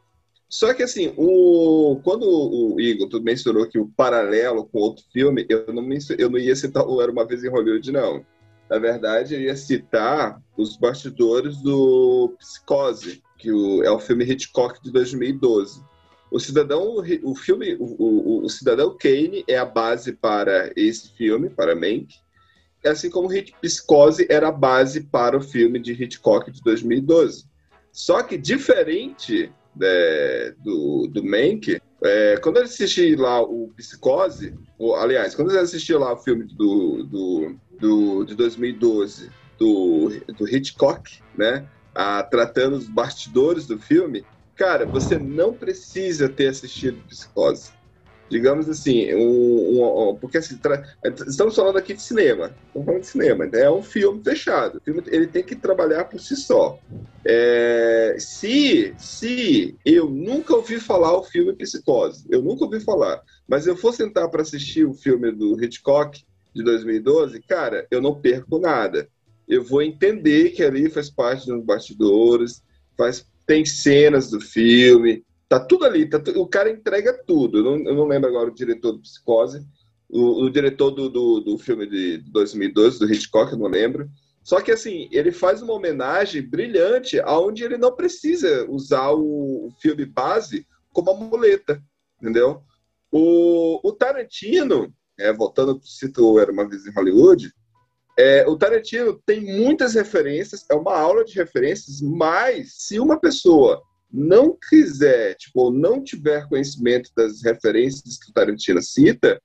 [0.48, 5.44] Só que, assim, o, quando o Igor tu mencionou que o paralelo com outro filme,
[5.48, 5.87] eu não,
[6.18, 8.24] eu não ia citar o Era Uma Vez em Hollywood, não.
[8.70, 14.82] Na verdade, eu ia citar os bastidores do Psicose, que o, é o filme Hitchcock
[14.82, 15.82] de 2012
[16.37, 21.49] O cidadão, o filme, o, o, o cidadão Kane é a base para esse filme,
[21.49, 22.09] para Mank,
[22.85, 27.46] assim como Hit Psicose era a base para o filme de Hitchcock de 2012.
[27.90, 34.94] Só que diferente é, do, do Mank, é, quando eu assisti lá o Psicose, ou,
[34.94, 41.18] aliás, quando eu assisti lá o filme do, do, do de 2012 do, do Hitchcock,
[41.35, 44.22] né, a, tratando os bastidores do filme,
[44.56, 47.76] cara, você não precisa ter assistido Psicose
[48.28, 50.58] digamos assim, um, um, porque assim,
[51.26, 53.60] estamos falando aqui de cinema, estamos falando de cinema, né?
[53.60, 56.78] é um filme fechado, ele tem que trabalhar por si só.
[57.28, 63.66] É, se, se eu nunca ouvi falar o filme Psicose, eu nunca ouvi falar, mas
[63.66, 68.58] eu for sentar para assistir o filme do Hitchcock de 2012, cara, eu não perco
[68.58, 69.08] nada.
[69.48, 72.62] Eu vou entender que ali faz parte dos bastidores,
[72.96, 77.59] faz, tem cenas do filme, Tá tudo ali, tá o cara entrega tudo.
[77.59, 79.64] Eu não, eu não, lembro agora o diretor do Psicose,
[80.09, 84.11] o, o diretor do, do, do, filme de 2012, do Hitchcock, eu não lembro.
[84.42, 89.70] Só que assim, ele faz uma homenagem brilhante aonde ele não precisa usar o, o
[89.80, 91.80] filme base como uma muleta,
[92.20, 92.62] entendeu?
[93.11, 97.52] O, o Tarantino, é, voltando para cito Era Uma Vez em Hollywood,
[98.18, 103.83] é, o Tarantino tem muitas referências, é uma aula de referências, mas se uma pessoa
[104.11, 109.40] não quiser, tipo, não tiver conhecimento das referências que o Tarantino cita,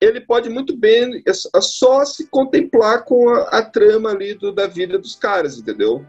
[0.00, 4.50] ele pode muito bem é é só se contemplar com a, a trama ali do,
[4.50, 6.06] da vida dos caras, entendeu?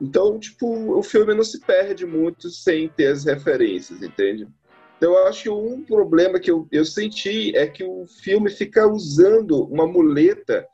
[0.00, 4.48] Então, tipo, o filme não se perde muito sem ter as referências, entende?
[4.96, 8.86] Então, eu acho que um problema que eu, eu senti é que o filme fica
[8.86, 10.66] usando uma muleta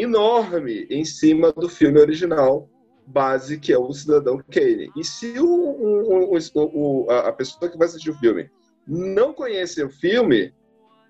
[0.00, 2.68] enorme em cima do filme original,
[3.06, 4.90] base que é o cidadão Kane.
[4.96, 8.50] E se o, o, o, a pessoa que vai assistir o filme
[8.86, 10.52] não conhece o filme,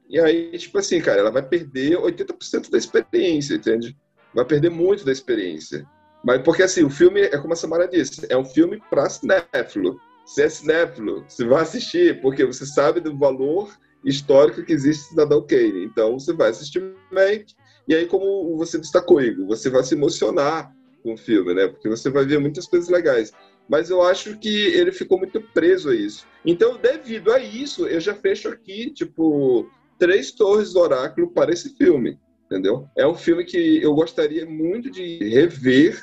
[0.09, 3.97] e aí, tipo assim, cara, ela vai perder 80% da experiência, entende?
[4.35, 5.87] Vai perder muito da experiência.
[6.25, 10.01] Mas porque assim, o filme é como a Samara disse, é um filme para cinéfilo.
[10.25, 13.71] Se é cinéfilo, você vai assistir porque você sabe do valor
[14.05, 15.85] histórico que existe Cidadão Kane.
[15.85, 17.55] Então você vai assistir Mank,
[17.89, 20.73] e aí como você destacou, Igor, você vai se emocionar
[21.03, 21.69] com o filme, né?
[21.69, 23.33] Porque você vai ver muitas coisas legais.
[23.69, 26.27] Mas eu acho que ele ficou muito preso a isso.
[26.45, 31.77] Então, devido a isso, eu já fecho aqui, tipo, três torres do oráculo para esse
[31.77, 32.89] filme, entendeu?
[32.97, 36.03] É um filme que eu gostaria muito de rever,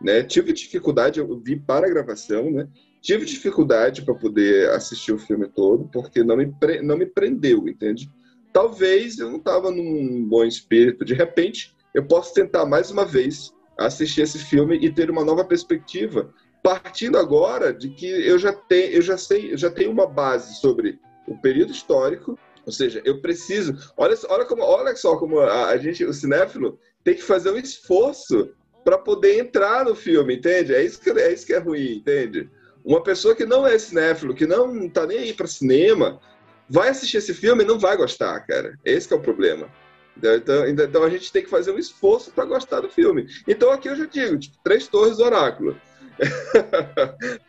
[0.00, 0.22] né?
[0.22, 2.68] Tive dificuldade, eu vi para a gravação, né?
[3.00, 6.80] Tive dificuldade para poder assistir o filme todo, porque não me, pre...
[6.82, 8.10] não me prendeu, entende?
[8.54, 11.04] Talvez eu não estava num bom espírito.
[11.04, 15.44] De repente, eu posso tentar mais uma vez assistir esse filme e ter uma nova
[15.44, 20.06] perspectiva, partindo agora de que eu já tenho, eu já sei, eu já tenho uma
[20.06, 23.76] base sobre o período histórico, ou seja, eu preciso.
[23.96, 27.58] Olha, olha como, olha só como a, a gente, o cinéfilo, tem que fazer um
[27.58, 28.50] esforço
[28.84, 30.72] para poder entrar no filme, entende?
[30.72, 32.48] É isso que é isso que é ruim, entende?
[32.84, 36.20] Uma pessoa que não é cinéfilo, que não tá nem aí para cinema,
[36.68, 38.78] vai assistir esse filme e não vai gostar, cara.
[38.84, 39.68] Esse é o problema.
[40.16, 43.26] Então, então a gente tem que fazer um esforço para gostar do filme.
[43.48, 45.76] Então aqui eu já digo, tipo, Três Torres Oráculo.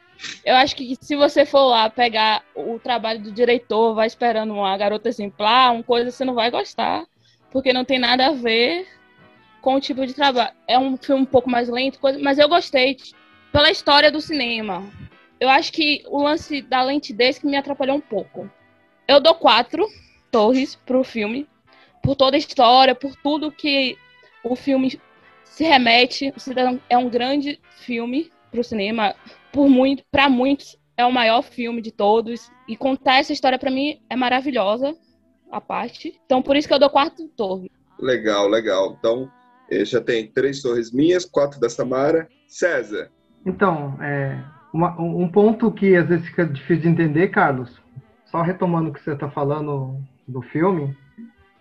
[0.45, 4.77] Eu acho que se você for lá pegar o trabalho do diretor, vai esperando uma
[4.77, 7.05] garota exemplar, uma coisa você não vai gostar,
[7.51, 8.87] porque não tem nada a ver
[9.61, 10.53] com o tipo de trabalho.
[10.67, 12.97] É um filme um pouco mais lento, coisa, mas eu gostei
[13.51, 14.89] pela história do cinema.
[15.39, 18.49] Eu acho que o lance da lentidez que me atrapalhou um pouco.
[19.07, 19.87] Eu dou quatro
[20.31, 21.47] torres pro filme,
[22.01, 23.97] por toda a história, por tudo que
[24.43, 24.99] o filme
[25.43, 26.33] se remete.
[26.35, 29.15] O Cidadão é um grande filme para o cinema,
[29.51, 33.69] por muito, para muitos é o maior filme de todos e contar essa história para
[33.69, 34.95] mim é maravilhosa
[35.51, 36.19] a parte.
[36.25, 37.69] Então por isso que eu dou quarto torre.
[37.99, 38.95] Legal, legal.
[38.97, 39.29] Então
[39.69, 42.27] eh, já tem três torres minhas, quatro da Samara.
[42.47, 43.11] César.
[43.45, 44.41] Então, é,
[44.73, 47.81] uma, um ponto que às vezes fica difícil de entender, Carlos,
[48.35, 50.93] só retomando o que você está falando do filme,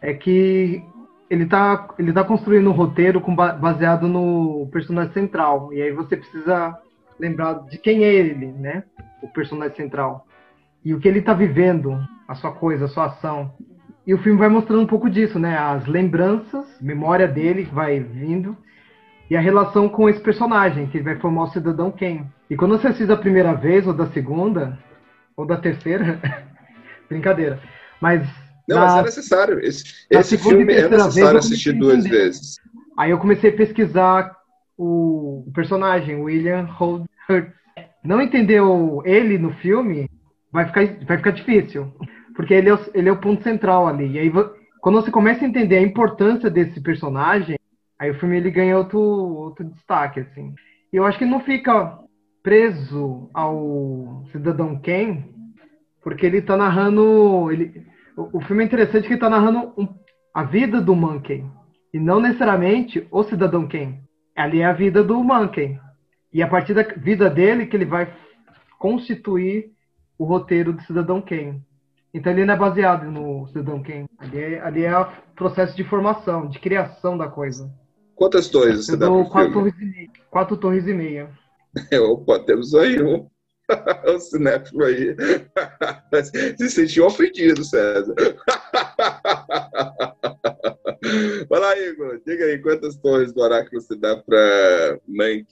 [0.03, 0.83] é que
[1.31, 5.73] ele tá, ele tá construindo um roteiro com, baseado no personagem central.
[5.73, 6.77] E aí você precisa
[7.19, 8.83] lembrar de quem é ele, né?
[9.23, 10.27] O personagem central.
[10.85, 13.53] E o que ele tá vivendo, a sua coisa, a sua ação.
[14.05, 15.57] E o filme vai mostrando um pouco disso, né?
[15.57, 18.57] As lembranças, memória dele que vai vindo.
[19.31, 22.27] E a relação com esse personagem, que vai formar o cidadão Ken.
[22.51, 24.77] E quando você assiste a primeira vez, ou da segunda,
[25.37, 26.21] ou da terceira,
[27.09, 27.61] brincadeira.
[28.01, 28.27] Mas
[28.69, 29.61] não, na, mas é necessário.
[29.61, 32.57] Esse, esse filme é necessário assistir duas vezes.
[32.97, 34.35] Aí eu comecei a pesquisar
[34.77, 37.05] o, o personagem, William Hurt.
[38.03, 40.11] Não entendeu ele no filme,
[40.53, 41.93] vai ficar, vai ficar difícil.
[42.35, 44.13] Porque ele é, o, ele é o ponto central ali.
[44.13, 44.33] E aí,
[44.81, 47.59] quando você começa a entender a importância desse personagem,
[47.99, 50.55] aí o filme ele ganha outro, outro destaque, assim.
[50.93, 51.99] E eu acho que não fica
[52.43, 55.34] preso ao Cidadão Kane,
[56.05, 57.51] porque ele tá narrando.
[57.51, 57.85] Ele,
[58.17, 59.89] o, o filme é interessante que ele tá narrando um,
[60.33, 61.45] a vida do Monkey.
[61.93, 64.01] E não necessariamente o Cidadão Kane.
[64.37, 65.79] Ali é a vida do Monkey.
[66.33, 68.13] E a partir da vida dele que ele vai
[68.79, 69.73] constituir
[70.19, 71.63] o roteiro do Cidadão Kane.
[72.13, 74.07] Então ele não é baseado no Cidadão Kane.
[74.19, 77.73] Ali é, ali é o processo de formação, de criação da coisa.
[78.15, 79.73] Quantas torres você Eu dá pro quatro filme?
[79.73, 81.31] torres, e meia, quatro torres e meia.
[82.13, 83.27] Opa, temos aí um.
[84.07, 85.17] o cinéfilo aí.
[86.59, 88.15] Se sentiu ofendido, César.
[91.49, 92.21] Vai lá, Igor.
[92.27, 95.47] Diga aí quantas torres do oráculo você dá pra Mank.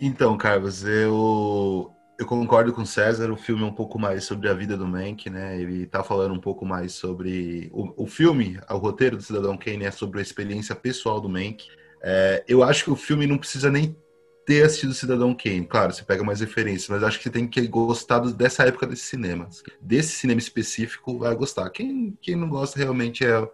[0.00, 3.30] Então, Carlos, eu, eu concordo com o César.
[3.30, 5.60] O filme é um pouco mais sobre a vida do Mank, né?
[5.60, 7.70] Ele tá falando um pouco mais sobre.
[7.72, 11.66] O, o filme, o roteiro do Cidadão Kane é sobre a experiência pessoal do Mank.
[12.02, 13.96] É, eu acho que o filme não precisa nem
[14.46, 15.66] ter assistido Cidadão Kane.
[15.66, 18.86] Claro, você pega mais referências, mas acho que você tem que gostar do- dessa época
[18.86, 19.48] desse cinema.
[19.80, 21.68] Desse cinema específico, vai gostar.
[21.70, 23.48] Quem, quem não gosta realmente é,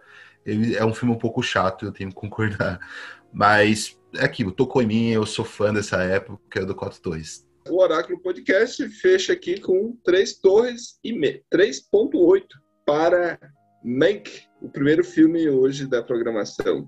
[0.77, 2.79] é um filme um pouco chato, eu tenho que concordar.
[3.33, 7.45] Mas é aquilo, tocou em mim, eu sou fã dessa época do Quatro Torres.
[7.67, 11.41] O Oráculo Podcast fecha aqui com 3 torres e me...
[11.51, 12.43] 3.8
[12.85, 13.39] para
[13.83, 14.29] Mank,
[14.61, 16.87] o primeiro filme hoje da programação.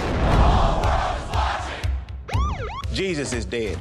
[2.93, 3.77] Jesus is dead.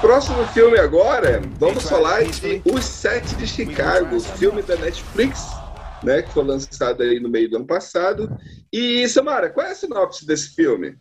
[0.00, 5.46] Próximo filme agora, vamos falar de Os Sete de Chicago, filme da Netflix,
[6.02, 8.34] né, que foi lançado aí no meio do ano passado.
[8.72, 10.96] E, Samara, qual é a sinopse desse filme?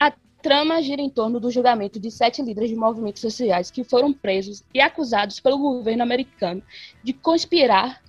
[0.00, 0.10] A
[0.42, 4.64] trama gira em torno do julgamento de sete líderes de movimentos sociais que foram presos
[4.72, 6.62] e acusados pelo governo americano
[7.04, 8.02] de conspirar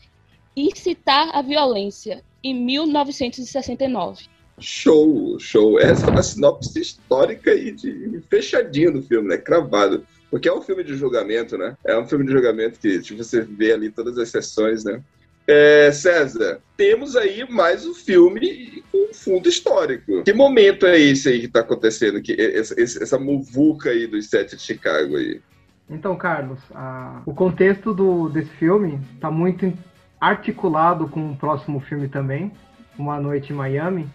[0.55, 4.32] e incitar a violência em 1969.
[4.63, 5.79] Show, show.
[5.79, 9.37] Essa é uma sinopse histórica e de fechadinha do filme, né?
[9.37, 10.05] Cravado.
[10.31, 11.75] Porque é um filme de julgamento, né?
[11.85, 15.01] É um filme de julgamento que tipo, você vê ali todas as sessões, né?
[15.45, 20.23] É, César, temos aí mais um filme com fundo histórico.
[20.23, 22.21] Que momento é esse aí que tá acontecendo?
[22.21, 25.41] Que, essa, essa muvuca aí dos sete de Chicago aí?
[25.89, 29.71] Então, Carlos, a- o contexto do, desse filme está muito
[30.19, 32.51] articulado com o próximo filme também,
[32.97, 34.07] Uma Noite em Miami,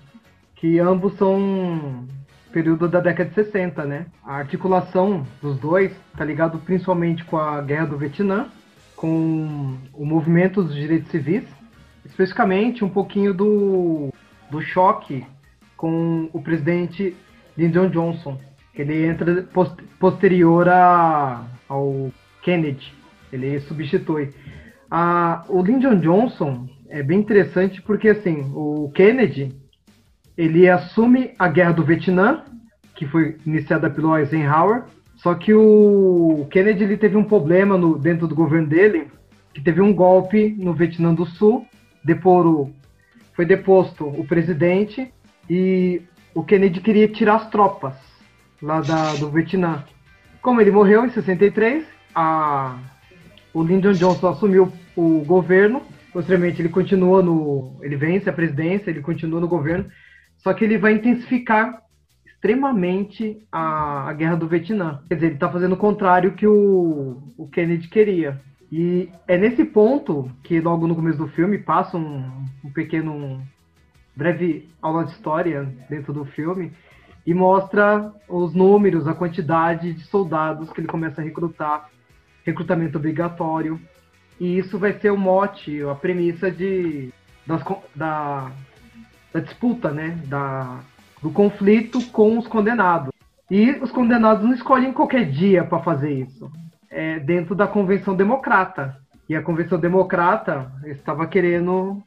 [0.58, 2.04] que ambos são
[2.52, 4.06] período da década de 60, né?
[4.24, 8.48] A articulação dos dois tá ligado principalmente com a Guerra do Vietnã,
[8.96, 11.44] com o movimento dos direitos civis,
[12.04, 14.12] especificamente um pouquinho do,
[14.50, 15.24] do choque
[15.76, 17.14] com o presidente
[17.56, 18.36] Lyndon Johnson,
[18.74, 22.10] que ele entra pos- posterior a, ao
[22.42, 22.92] Kennedy,
[23.32, 24.34] ele substitui.
[24.90, 29.54] Ah, o Lyndon Johnson é bem interessante porque assim, o Kennedy
[30.38, 32.44] ele assume a guerra do Vietnã,
[32.94, 34.84] que foi iniciada pelo Eisenhower,
[35.16, 39.08] só que o Kennedy ele teve um problema no, dentro do governo dele,
[39.52, 41.66] que teve um golpe no Vietnã do Sul,
[42.04, 42.72] deporo,
[43.34, 45.12] foi deposto o presidente
[45.50, 47.94] e o Kennedy queria tirar as tropas
[48.62, 49.82] lá da, do Vietnã.
[50.40, 52.78] Como ele morreu em 63, a,
[53.52, 55.82] o Lyndon Johnson assumiu o governo.
[56.12, 57.76] Posteriormente, ele continua no.
[57.82, 59.86] Ele vence a presidência, ele continua no governo.
[60.38, 61.82] Só que ele vai intensificar
[62.24, 65.02] extremamente a, a guerra do Vietnã.
[65.08, 68.40] Quer dizer, ele está fazendo o contrário que o, o Kennedy queria.
[68.70, 73.42] E é nesse ponto que, logo no começo do filme, passa um, um pequeno.
[74.14, 76.72] breve aula de história dentro do filme
[77.26, 81.90] e mostra os números, a quantidade de soldados que ele começa a recrutar,
[82.44, 83.78] recrutamento obrigatório.
[84.40, 87.12] E isso vai ser o mote, a premissa de,
[87.46, 87.62] das
[87.94, 88.50] da,
[89.32, 90.18] da disputa, né?
[90.26, 90.80] Da,
[91.22, 93.12] do conflito com os condenados.
[93.50, 96.50] E os condenados não escolhem qualquer dia para fazer isso.
[96.90, 98.96] É dentro da Convenção Democrata.
[99.28, 102.02] E a Convenção Democrata estava querendo.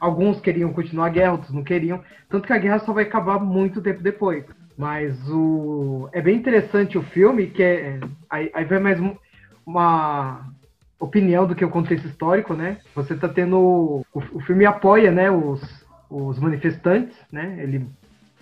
[0.00, 2.00] Alguns queriam continuar a guerra, outros não queriam.
[2.28, 4.44] Tanto que a guerra só vai acabar muito tempo depois.
[4.76, 8.00] Mas o é bem interessante o filme, que é.
[8.30, 9.14] Aí, aí vai mais um,
[9.66, 10.46] uma
[10.98, 12.78] opinião do que o contexto histórico, né?
[12.94, 13.58] Você tá tendo.
[13.58, 15.60] O, o filme apoia, né, os,
[16.10, 17.58] os manifestantes, né?
[17.62, 17.86] Ele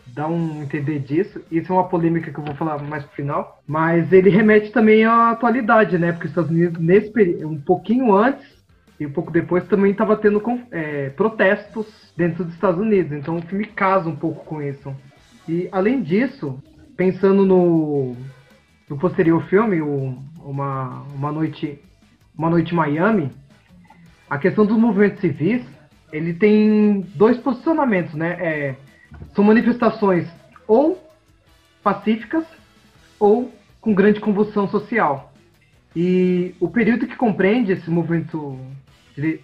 [0.06, 1.40] dá um entender disso.
[1.50, 3.60] Isso é uma polêmica que eu vou falar mais pro final.
[3.66, 6.12] Mas ele remete também à atualidade, né?
[6.12, 8.46] Porque os Estados Unidos, nesse período, um pouquinho antes
[8.98, 10.42] e um pouco depois, também estava tendo
[10.72, 13.12] é, protestos dentro dos Estados Unidos.
[13.12, 14.94] Então o filme casa um pouco com isso.
[15.48, 16.58] E além disso,
[16.96, 18.16] pensando no,
[18.88, 21.80] no posterior filme, o, uma, uma noite
[22.38, 23.32] uma noite em Miami,
[24.30, 25.66] a questão dos movimentos civis,
[26.12, 28.36] ele tem dois posicionamentos, né?
[28.40, 28.76] É,
[29.34, 30.28] são manifestações
[30.66, 31.02] ou
[31.82, 32.44] pacíficas
[33.18, 35.32] ou com grande convulsão social.
[35.94, 38.58] E o período que compreende esse movimento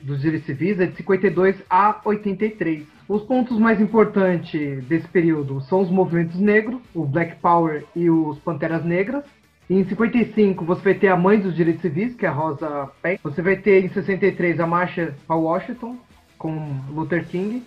[0.03, 2.85] dos direitos civis é de 52 a 83.
[3.09, 8.39] Os pontos mais importantes desse período são os movimentos negros, o Black Power e os
[8.39, 9.25] Panteras Negras,
[9.69, 13.23] em 55, você vai ter a Mãe dos Direitos Civis, que é a Rosa Peck.
[13.23, 15.97] Você vai ter em 63 a Marcha para Washington,
[16.45, 17.63] com Luther King.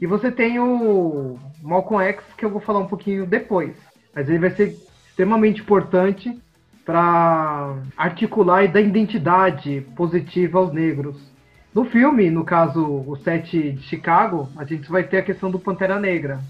[0.00, 3.76] E você tem o Malcolm X, que eu vou falar um pouquinho depois.
[4.12, 4.76] Mas ele vai ser
[5.08, 6.36] extremamente importante
[6.84, 11.16] para articular e dar identidade positiva aos negros.
[11.72, 15.60] No filme, no caso o 7 de Chicago, a gente vai ter a questão do
[15.60, 16.40] Pantera Negra.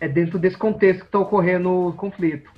[0.00, 2.50] É dentro desse contexto que está ocorrendo o conflito.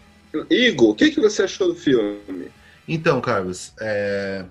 [0.49, 2.49] Igor, o que, que você achou do filme?
[2.87, 4.45] Então, Carlos, é...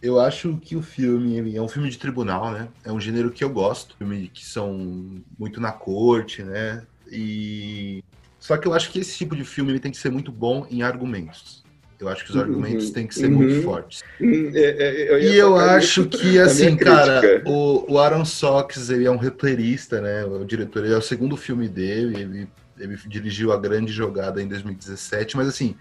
[0.00, 2.68] eu acho que o filme é um filme de tribunal, né?
[2.84, 6.82] É um gênero que eu gosto, filmes que são muito na corte, né?
[7.10, 8.04] E
[8.38, 10.66] só que eu acho que esse tipo de filme ele tem que ser muito bom
[10.70, 11.64] em argumentos.
[11.98, 13.38] Eu acho que os argumentos uhum, têm que ser uhum.
[13.38, 14.04] muito fortes.
[14.20, 19.04] Uhum, é, é, eu e eu acho que, assim, cara, o, o Aaron Sox, ele
[19.04, 20.24] é um roteirista, né?
[20.24, 22.48] O diretor, ele é o segundo filme dele, ele
[22.80, 25.74] ele dirigiu a grande jogada em 2017, mas assim,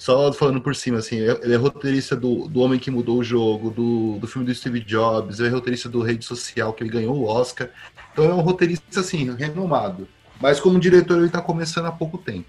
[0.00, 3.68] só falando por cima, assim, ele é roteirista do, do Homem que Mudou o Jogo,
[3.70, 7.14] do, do filme do Steve Jobs, ele é roteirista do Rede Social, que ele ganhou
[7.14, 7.68] o Oscar.
[8.10, 10.08] Então é um roteirista, assim, renomado.
[10.40, 12.46] Mas como diretor ele tá começando há pouco tempo.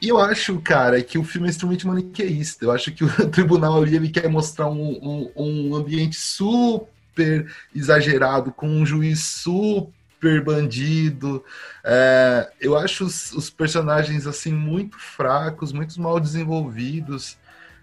[0.00, 2.64] E eu acho, cara, que o filme é extremamente maniqueísta.
[2.64, 8.50] Eu acho que o tribunal ali ele quer mostrar um, um, um ambiente super exagerado,
[8.50, 11.42] com um juiz super super bandido.
[11.82, 17.38] É, eu acho os, os, personagens assim muito fracos, muito mal desenvolvidos.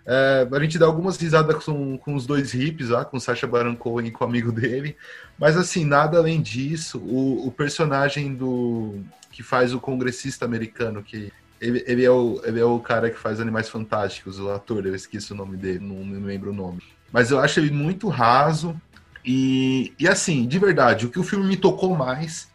[0.06, 3.48] É, a gente dá algumas risadas com, com os dois hips lá, com o Sacha
[3.48, 4.96] Baron Cohen e com o amigo dele,
[5.38, 7.00] mas assim, nada além disso.
[7.00, 12.60] O, o personagem do que faz o congressista americano, que ele, ele, é o, ele
[12.60, 16.06] é o cara que faz Animais Fantásticos, o ator, eu esqueci o nome dele, não,
[16.06, 16.82] não lembro o nome.
[17.12, 18.80] Mas eu acho ele muito raso,
[19.28, 22.48] e, e assim, de verdade, o que o filme me tocou mais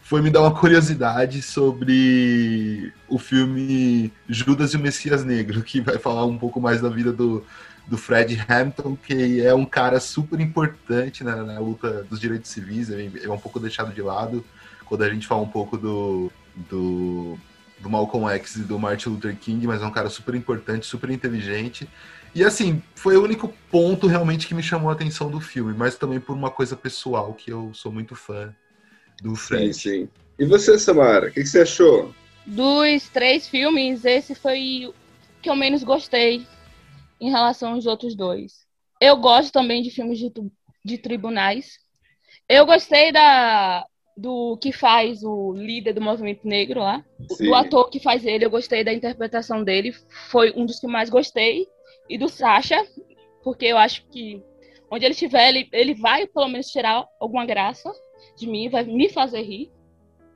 [0.00, 5.98] foi me dar uma curiosidade sobre o filme Judas e o Messias Negro, que vai
[5.98, 7.44] falar um pouco mais da vida do,
[7.86, 12.90] do Fred Hampton, que é um cara super importante na, na luta dos direitos civis,
[12.90, 14.44] ele é um pouco deixado de lado
[14.84, 16.30] quando a gente fala um pouco do,
[16.68, 17.38] do,
[17.78, 21.10] do Malcolm X e do Martin Luther King, mas é um cara super importante, super
[21.10, 21.88] inteligente,
[22.36, 25.96] e assim, foi o único ponto realmente que me chamou a atenção do filme, mas
[25.96, 28.54] também por uma coisa pessoal, que eu sou muito fã
[29.22, 29.72] do Fred.
[29.72, 30.08] Sim, sim.
[30.38, 32.14] E você, Samara, o que, que, você achou?
[32.44, 34.94] Dos três filmes, esse foi o
[35.40, 36.46] que eu menos gostei
[37.18, 38.66] em relação aos outros dois.
[39.00, 40.30] Eu gosto também de filmes de,
[40.84, 41.78] de tribunais.
[42.46, 43.82] Eu gostei da,
[44.16, 47.04] do que faz o líder do movimento negro lá.
[47.30, 47.46] Sim.
[47.46, 49.92] Do ator que faz ele, eu gostei da interpretação dele.
[50.30, 51.68] Foi um dos que mais gostei
[52.08, 52.86] e do Sasha,
[53.42, 54.42] porque eu acho que
[54.90, 57.92] onde ele estiver, ele, ele vai pelo menos tirar alguma graça
[58.36, 59.70] de mim, vai me fazer rir.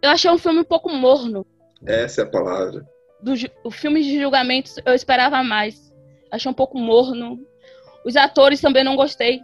[0.03, 1.47] Eu achei um filme um pouco morno.
[1.87, 2.87] Essa é a palavra.
[3.23, 3.33] Do,
[3.65, 5.93] o filme de julgamentos eu esperava mais.
[6.31, 7.39] Achei um pouco morno.
[8.05, 9.41] Os atores também não gostei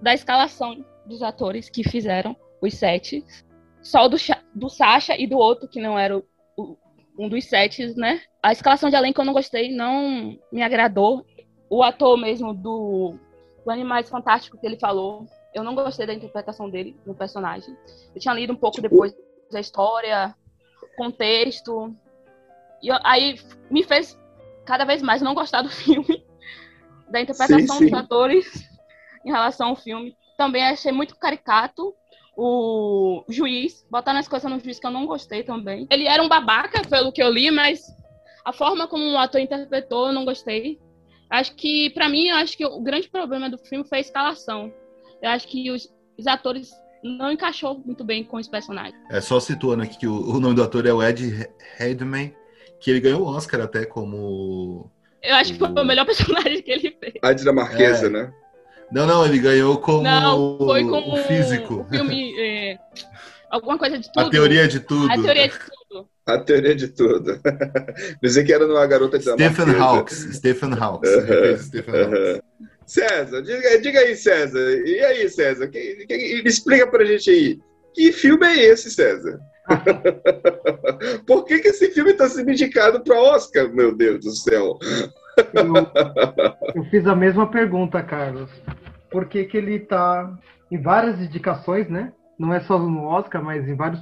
[0.00, 3.24] da escalação dos atores que fizeram os sete.
[3.82, 4.16] Só o do,
[4.54, 6.24] do Sasha e do outro, que não era o,
[6.56, 6.76] o,
[7.18, 8.20] um dos sete, né?
[8.42, 11.24] A escalação de elenco eu não gostei, não me agradou
[11.70, 13.14] o ator mesmo do,
[13.64, 17.76] do Animais Fantásticos que ele falou, eu não gostei da interpretação dele no personagem.
[18.14, 18.88] Eu tinha lido um pouco tipo...
[18.88, 19.14] depois
[19.50, 20.34] da história,
[20.96, 21.94] contexto,
[22.82, 23.38] e eu, aí
[23.70, 24.18] me fez
[24.64, 26.24] cada vez mais não gostar do filme,
[27.10, 27.90] da interpretação sim, sim.
[27.90, 28.68] dos atores
[29.24, 30.16] em relação ao filme.
[30.36, 31.94] Também achei muito caricato
[32.40, 35.88] o juiz, botar nas coisas no juiz que eu não gostei também.
[35.90, 37.82] Ele era um babaca, pelo que eu li, mas
[38.44, 40.78] a forma como o ator interpretou eu não gostei.
[41.28, 44.72] Acho que, para mim, acho que o grande problema do filme foi a escalação.
[45.20, 46.70] Eu acho que os, os atores
[47.02, 48.94] não encaixou muito bem com os personagens.
[49.10, 52.36] É só situando aqui que o, o nome do ator é o Ed Redmayne,
[52.78, 54.88] que ele ganhou o Oscar até como
[55.20, 57.14] Eu acho que foi o melhor personagem que ele fez.
[57.20, 58.10] A dinamarquesa, É.
[58.10, 58.32] né?
[58.90, 61.80] Não, não, ele ganhou como Não, foi com o físico.
[61.82, 62.34] o filme.
[62.40, 62.78] é,
[63.50, 64.26] alguma coisa de tudo.
[64.26, 65.10] A teoria de tudo.
[65.12, 66.08] A teoria de tudo.
[66.26, 67.40] A teoria de tudo.
[68.20, 69.52] Pensei que era numa garota dinamarquesa.
[69.62, 70.28] Stephen Hawks.
[70.36, 71.10] Stephen Hawks.
[71.66, 72.40] Stephen Hawks.
[72.86, 74.70] César, diga, diga aí, César.
[74.86, 75.68] E aí, César?
[75.68, 77.58] Que, que- explica pra gente aí.
[77.94, 79.38] Que filme é esse, César?
[81.26, 84.78] Por que, que esse filme tá sendo indicado pra Oscar, meu Deus do céu?
[85.54, 85.72] Eu,
[86.74, 88.50] eu fiz a mesma pergunta, Carlos.
[89.10, 90.32] Por que, que ele tá
[90.70, 92.12] em várias indicações, né?
[92.38, 94.00] Não é só no Oscar, mas em várias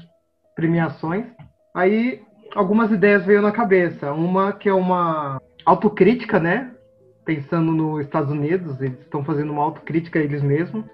[0.54, 1.26] premiações.
[1.74, 2.22] Aí
[2.54, 4.12] algumas ideias veio na cabeça.
[4.12, 6.72] Uma que é uma autocrítica, né?
[7.24, 10.84] Pensando nos Estados Unidos, eles estão fazendo uma autocrítica eles mesmos.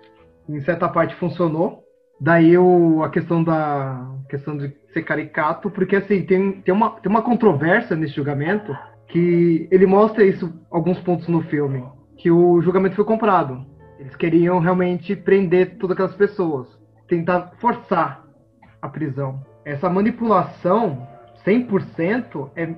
[0.48, 1.82] Em certa parte funcionou.
[2.20, 7.10] Daí o, a questão da questão de ser caricato, porque assim tem, tem, uma, tem
[7.10, 8.76] uma controvérsia nesse julgamento
[9.12, 11.84] que ele mostra isso alguns pontos no filme,
[12.16, 13.62] que o julgamento foi comprado.
[13.98, 16.66] Eles queriam realmente prender todas aquelas pessoas,
[17.06, 18.24] tentar forçar
[18.80, 19.44] a prisão.
[19.66, 21.06] Essa manipulação
[21.46, 22.74] 100% é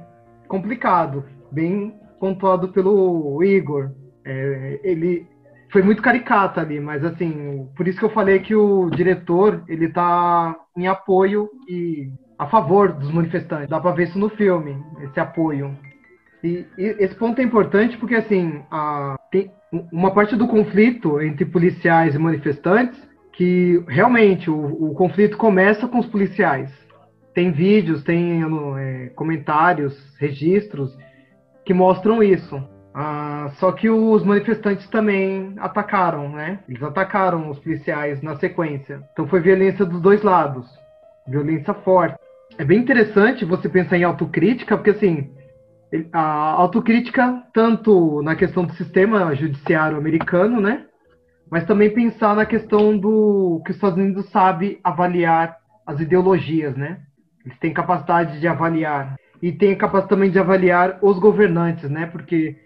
[0.48, 3.92] complicado, bem pontuado pelo Igor.
[4.24, 5.28] É, ele
[5.70, 9.88] foi muito caricata ali, mas assim, por isso que eu falei que o diretor, ele
[9.88, 13.68] tá em apoio e a favor dos manifestantes.
[13.68, 15.76] Dá pra ver isso no filme, esse apoio.
[16.44, 19.50] E, e esse ponto é importante porque, assim, a- tem
[19.90, 23.00] uma parte do conflito entre policiais e manifestantes
[23.32, 26.70] que realmente o, o conflito começa com os policiais.
[27.34, 28.42] Tem vídeos, tem
[28.78, 30.96] é, comentários, registros
[31.64, 32.62] que mostram isso.
[32.94, 36.60] Ah, só que os manifestantes também atacaram, né?
[36.68, 39.00] Eles atacaram os policiais na sequência.
[39.12, 40.66] Então foi violência dos dois lados.
[41.26, 42.16] Violência forte.
[42.56, 45.30] É bem interessante você pensar em autocrítica, porque assim,
[46.12, 50.86] a autocrítica tanto na questão do sistema judiciário americano, né?
[51.50, 57.00] Mas também pensar na questão do que os Estados Unidos sabe avaliar as ideologias, né?
[57.44, 62.06] Eles têm capacidade de avaliar e têm capacidade também de avaliar os governantes, né?
[62.06, 62.56] Porque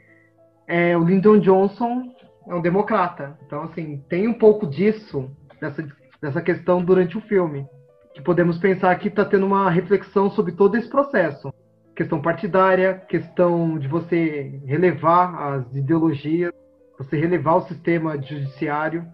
[0.67, 2.05] é, o Lyndon Johnson
[2.47, 5.85] é um democrata, então assim tem um pouco disso dessa
[6.21, 7.67] dessa questão durante o filme
[8.15, 11.53] que podemos pensar que está tendo uma reflexão sobre todo esse processo
[11.99, 16.53] questão partidária, questão de você relevar as ideologias,
[16.97, 19.05] você relevar o sistema judiciário.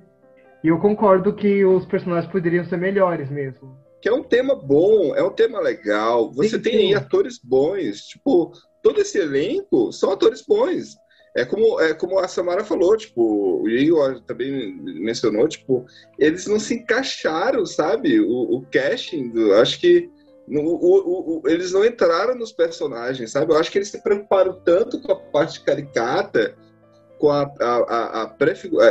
[0.63, 3.75] E eu concordo que os personagens poderiam ser melhores mesmo.
[4.03, 6.31] Que é um tema bom, é um tema legal.
[6.33, 6.95] Você Sim, tem sim.
[6.95, 8.03] atores bons.
[8.03, 10.95] Tipo, todo esse elenco são atores bons.
[11.35, 15.87] É como, é como a Samara falou, tipo, o Igor também mencionou, tipo,
[16.19, 18.21] eles não se encaixaram, sabe?
[18.21, 20.11] O, o casting, do, acho que
[20.47, 23.53] no- o- o- eles não entraram nos personagens, sabe?
[23.53, 26.57] Eu acho que eles se preocuparam tanto com a parte caricata,
[27.19, 28.37] com a, a, a, a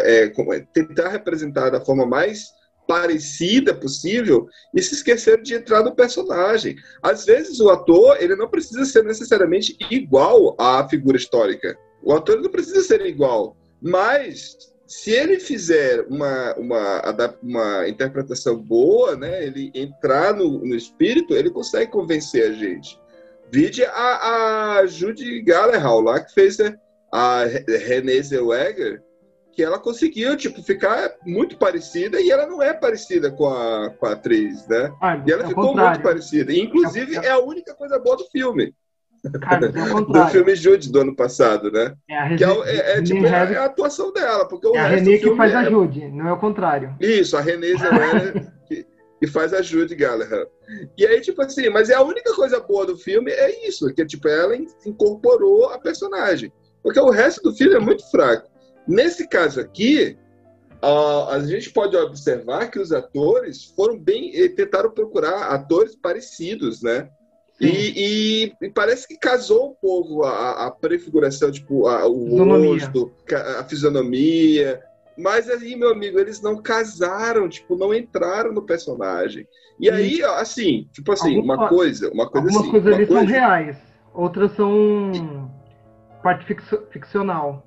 [0.03, 2.45] é, com- é, tentar representar da forma mais
[2.87, 6.75] parecida possível e se esqueceram de entrar no personagem.
[7.01, 11.77] Às vezes o ator ele não precisa ser necessariamente igual à figura histórica.
[12.01, 17.01] O ator não precisa ser igual, mas se ele fizer uma, uma,
[17.41, 22.99] uma interpretação boa, né, ele entrar no, no espírito, ele consegue convencer a gente.
[23.51, 26.75] Vide a, a Judy Gallagher lá, que fez né,
[27.11, 27.43] a
[27.85, 29.01] Renée Zellweger,
[29.51, 34.05] que ela conseguiu tipo, ficar muito parecida e ela não é parecida com a, com
[34.07, 34.91] a atriz, né?
[35.01, 35.91] Ah, E ela é ficou contrário.
[35.91, 36.51] muito parecida.
[36.51, 38.73] E, inclusive, É- é a única coisa boa do filme.
[39.25, 41.93] É o Do filme Jude do ano passado, né?
[42.09, 44.47] É a, Que é, René- o- é- é, René tipo, é, é a atuação dela,
[44.47, 46.95] porque o é a Renê do que faz é- a Judy, não é o contrário.
[46.99, 48.85] Isso, a Zellweger que,
[49.21, 50.47] que faz a Judy Gallagher.
[50.97, 54.05] E aí, tipo assim, mas é a única coisa boa do filme é isso, que
[54.05, 56.51] tipo, ela in- incorporou a personagem.
[56.81, 58.49] Porque o resto do filme é muito fraco.
[58.85, 60.17] Nesse caso aqui,
[60.81, 64.31] ah, a gente pode observar que os atores foram bem.
[64.35, 67.07] eh, tentaram procurar atores parecidos, né?
[67.67, 72.69] E, e- e parece que casou um pouco a, a prefiguração, tipo, a- o Fisionomia.
[72.85, 73.11] rosto,
[73.59, 74.81] a fisionomia.
[75.17, 79.47] Mas aí, meu amigo, eles não casaram, tipo, não entraram no personagem.
[79.79, 82.71] E aí, ó, assim, tipo assim, Alguma- uma coisa, uma coisa Algumas assim.
[82.71, 83.77] coisas uma ali são coisa- reais,
[84.13, 85.51] outras são
[86.23, 87.63] parte ficcio- ficcional.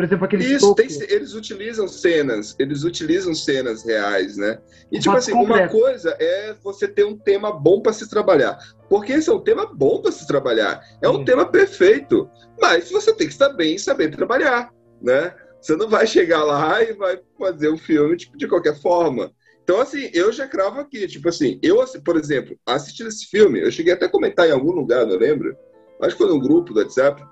[0.00, 4.58] Por exemplo, aquele Isso, tem- eles utilizam cenas, eles utilizam cenas reais, né?
[4.90, 5.72] E tipo assim, uma concreto.
[5.78, 8.56] coisa é você ter um tema bom para se trabalhar,
[8.88, 11.24] porque esse é um tema bom para se trabalhar, é um Sim.
[11.26, 14.72] tema perfeito, mas você tem que saber saber trabalhar,
[15.02, 15.34] né?
[15.60, 19.30] Você não vai chegar lá e vai fazer um filme tipo, de qualquer forma.
[19.62, 23.70] Então, assim, eu já cravo aqui, tipo assim, eu, por exemplo, assistindo esse filme, eu
[23.70, 25.54] cheguei até a comentar em algum lugar, não lembro,
[26.00, 27.22] acho que foi no grupo do WhatsApp,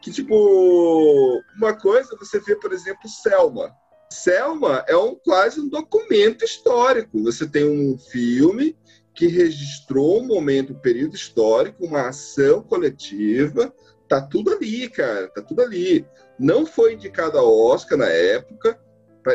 [0.00, 3.74] que, tipo, uma coisa você vê, por exemplo, Selma.
[4.10, 7.22] Selma é um, quase um documento histórico.
[7.24, 8.76] Você tem um filme
[9.14, 13.72] que registrou um momento, um período histórico, uma ação coletiva.
[14.08, 15.28] Tá tudo ali, cara.
[15.28, 16.06] Tá tudo ali.
[16.38, 18.80] Não foi indicado a Oscar na época.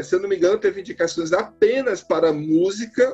[0.02, 3.14] Se eu não me engano, teve indicações apenas para música.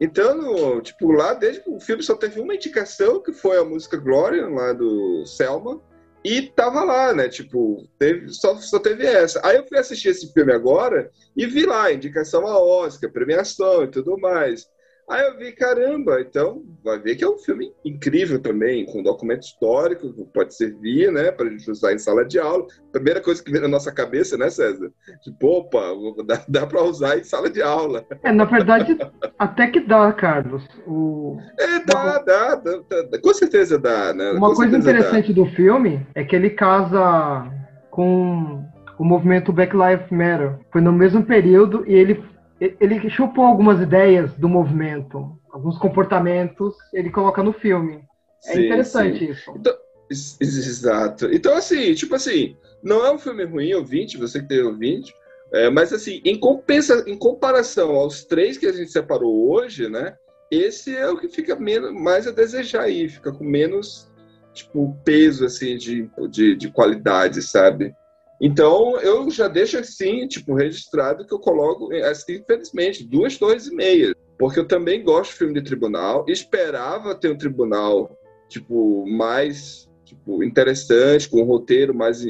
[0.00, 4.46] Então, tipo, lá desde o filme só teve uma indicação, que foi a música Gloria,
[4.46, 5.80] lá do Selma.
[6.24, 7.28] E tava lá, né?
[7.28, 9.40] Tipo, teve, só, só teve essa.
[9.44, 13.88] Aí eu fui assistir esse filme agora e vi lá, indicação a Oscar, premiação e
[13.88, 14.66] tudo mais.
[15.08, 19.42] Aí eu vi, caramba, então vai ver que é um filme incrível também, com documento
[19.42, 22.66] histórico, que pode servir, né, pra gente usar em sala de aula.
[22.90, 24.90] Primeira coisa que vem na nossa cabeça, né, César?
[25.22, 25.80] Tipo, opa,
[26.24, 28.04] dá, dá pra usar em sala de aula.
[28.22, 28.96] É, na verdade,
[29.38, 30.66] até que dá, Carlos.
[30.86, 31.38] O...
[31.58, 34.32] É, dá, dá, dá, dá, com certeza dá, né?
[34.32, 37.46] Uma com coisa interessante do filme é que ele casa
[37.90, 38.64] com
[38.98, 40.58] o movimento Black Lives Matter.
[40.72, 42.22] Foi no mesmo período e ele
[42.60, 48.04] ele chupou algumas ideias do movimento, alguns comportamentos, ele coloca no filme.
[48.46, 49.30] É Sim, interessante sim.
[49.30, 49.50] isso.
[49.56, 49.74] Então,
[50.10, 51.26] ex- exato.
[51.32, 55.14] Então, assim, tipo assim, não é um filme ruim, ouvinte, você que tem ouvinte,
[55.52, 60.16] é, mas assim, em, compensa, em comparação aos três que a gente separou hoje, né?
[60.50, 64.12] Esse é o que fica menos, mais a desejar aí, fica com menos
[64.52, 67.94] tipo, peso assim de, de, de qualidade, sabe?
[68.40, 73.74] Então eu já deixo assim, tipo, registrado que eu coloco, assim, infelizmente, duas torres e
[73.74, 74.14] meia.
[74.38, 78.18] Porque eu também gosto de filme de tribunal, esperava ter um tribunal,
[78.48, 82.24] tipo, mais tipo, interessante, com um roteiro mais,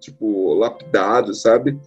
[0.00, 1.78] tipo, lapidado, sabe?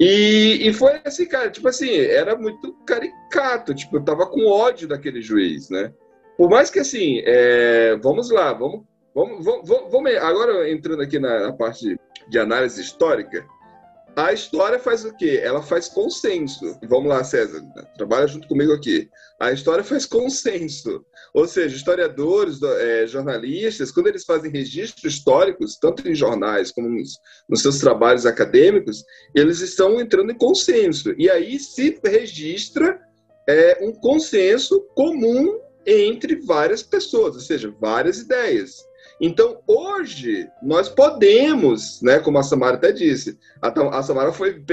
[0.00, 4.88] E, e foi assim, cara, tipo assim, era muito caricato, tipo, eu tava com ódio
[4.88, 5.92] daquele juiz, né?
[6.36, 11.48] Por mais que assim, é, vamos lá, vamos, vamos, vamos, vamos, agora entrando aqui na,
[11.48, 11.98] na parte
[12.28, 13.46] de, análise histórica,
[14.16, 15.40] a história faz o quê?
[15.42, 16.76] Ela faz consenso.
[16.88, 17.64] Vamos lá, César,
[17.96, 19.08] trabalha junto comigo aqui.
[19.38, 21.04] A história faz consenso.
[21.32, 27.12] Ou seja, historiadores, é, jornalistas, quando eles fazem registros históricos, tanto em jornais como nos,
[27.48, 29.04] nos, seus trabalhos acadêmicos,
[29.36, 31.14] eles estão entrando em consenso.
[31.16, 33.00] E aí se registra
[33.48, 38.87] é, um consenso comum entre várias pessoas, ou seja, várias ideias.
[39.20, 44.64] Então, hoje, nós podemos, né, como a Samara até disse, a, a Samara foi,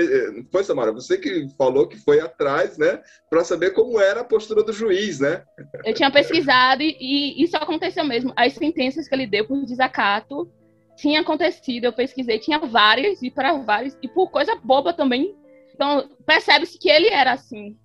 [0.52, 4.64] foi, Samara, você que falou que foi atrás, né, para saber como era a postura
[4.64, 5.44] do juiz, né?
[5.84, 8.32] Eu tinha pesquisado e, e isso aconteceu mesmo.
[8.36, 10.48] As sentenças que ele deu por desacato
[10.96, 15.36] tinha acontecido, eu pesquisei, tinha várias e para vários, e por coisa boba também.
[15.74, 17.76] Então, percebe-se que ele era assim.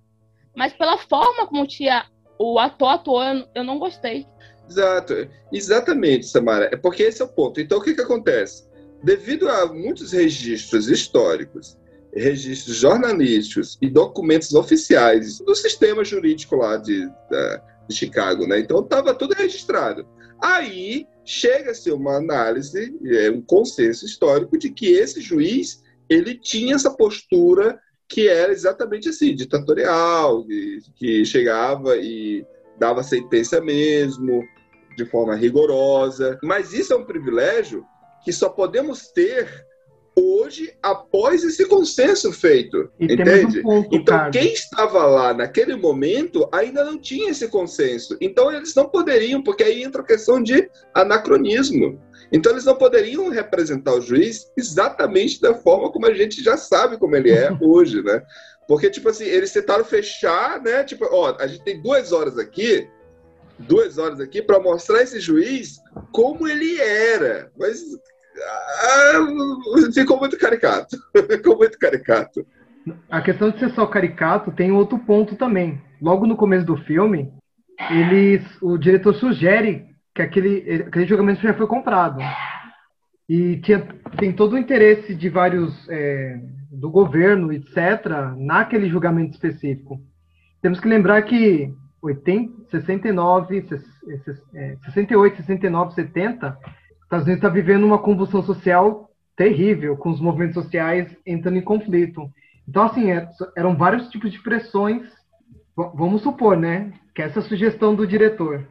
[0.55, 2.05] Mas pela forma como tinha
[2.37, 4.25] o ator atuou, eu não gostei.
[4.71, 5.13] Exato,
[5.51, 6.69] exatamente, Samara.
[6.71, 7.59] É porque esse é o ponto.
[7.59, 8.63] Então, o que, que acontece?
[9.03, 11.77] Devido a muitos registros históricos,
[12.13, 17.05] registros jornalísticos e documentos oficiais do sistema jurídico lá de,
[17.87, 18.59] de Chicago, né?
[18.59, 20.07] Então, estava tudo registrado.
[20.41, 22.97] Aí chega-se uma análise,
[23.33, 29.35] um consenso histórico de que esse juiz ele tinha essa postura que era exatamente assim,
[29.35, 30.45] ditatorial,
[30.95, 32.45] que chegava e
[32.81, 34.43] dava sentença mesmo,
[34.95, 36.39] de forma rigorosa.
[36.43, 37.85] Mas isso é um privilégio
[38.23, 39.65] que só podemos ter
[40.15, 42.89] hoje após esse consenso feito.
[42.99, 43.59] E entende?
[43.59, 44.31] Um ponto, então, cara.
[44.31, 48.17] quem estava lá naquele momento ainda não tinha esse consenso.
[48.19, 51.99] Então, eles não poderiam, porque aí entra a questão de anacronismo.
[52.31, 56.97] Então, eles não poderiam representar o juiz exatamente da forma como a gente já sabe
[56.97, 58.23] como ele é hoje, né?
[58.67, 60.83] Porque, tipo assim, eles tentaram fechar, né?
[60.83, 62.87] Tipo, ó, a gente tem duas horas aqui,
[63.59, 65.79] duas horas aqui para mostrar esse juiz
[66.11, 67.51] como ele era.
[67.57, 67.81] Mas
[68.43, 70.97] ah, ficou muito caricato.
[71.29, 72.45] ficou muito caricato.
[73.09, 75.81] A questão de ser só caricato tem outro ponto também.
[76.01, 77.31] Logo no começo do filme,
[77.89, 79.85] eles, o diretor sugere
[80.15, 82.19] que aquele, aquele julgamento já foi comprado.
[83.29, 83.87] E tinha,
[84.17, 86.39] tem todo o interesse de vários é,
[86.71, 90.01] do governo, etc., naquele julgamento específico.
[90.61, 93.67] Temos que lembrar que 80, 69,
[94.85, 100.55] 68, 69, 70, os Estados Unidos está vivendo uma convulsão social terrível, com os movimentos
[100.55, 102.29] sociais entrando em conflito.
[102.67, 103.07] Então, assim,
[103.55, 105.03] eram vários tipos de pressões.
[105.75, 108.67] Vamos supor, né, que essa sugestão do diretor.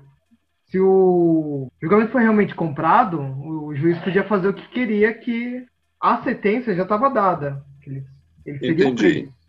[0.66, 5.66] Se o julgamento foi realmente comprado, o juiz podia fazer o que queria, que
[6.01, 7.64] a sentença já estava dada.
[7.85, 8.05] Ele,
[8.47, 9.22] ele seria Entendi.
[9.22, 9.39] preso.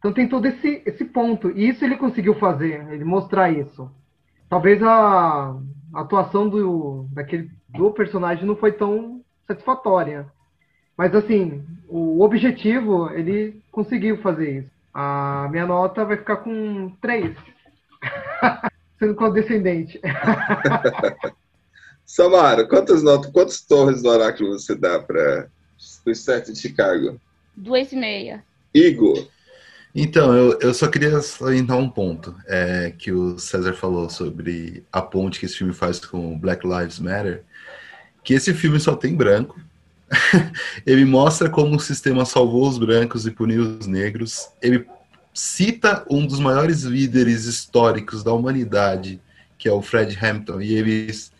[0.00, 1.50] Então tem todo esse, esse ponto.
[1.50, 3.88] E isso ele conseguiu fazer, ele mostrar isso.
[4.48, 5.54] Talvez a,
[5.94, 10.26] atuação do, daquele, do personagem não foi tão satisfatória.
[10.96, 14.70] Mas assim, o objetivo, ele conseguiu fazer isso.
[14.92, 17.36] A minha nota vai ficar com 3.
[18.98, 20.00] Sendo condescendente.
[22.04, 25.48] Samara, quantas notas, quantas torres do oráculo você dá para
[26.06, 27.20] o set de Chicago?
[27.56, 28.44] Duas e meia.
[28.74, 29.28] Igor.
[29.94, 35.02] Então, eu, eu só queria salientar um ponto é, que o César falou sobre a
[35.02, 37.42] ponte que esse filme faz com Black Lives Matter,
[38.22, 39.60] que esse filme só tem branco.
[40.86, 44.48] ele mostra como o sistema salvou os brancos e puniu os negros.
[44.62, 44.86] Ele
[45.34, 49.20] cita um dos maiores líderes históricos da humanidade,
[49.58, 51.32] que é o Fred Hampton, e eles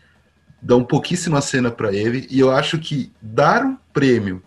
[0.61, 2.27] dão pouquíssima cena para ele.
[2.29, 4.43] E eu acho que dar um prêmio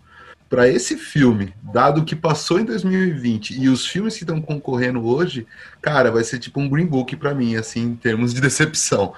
[0.49, 5.05] para esse filme, dado o que passou em 2020 e os filmes que estão concorrendo
[5.05, 5.45] hoje,
[5.81, 9.13] cara, vai ser tipo um Green Book para mim, assim, em termos de decepção.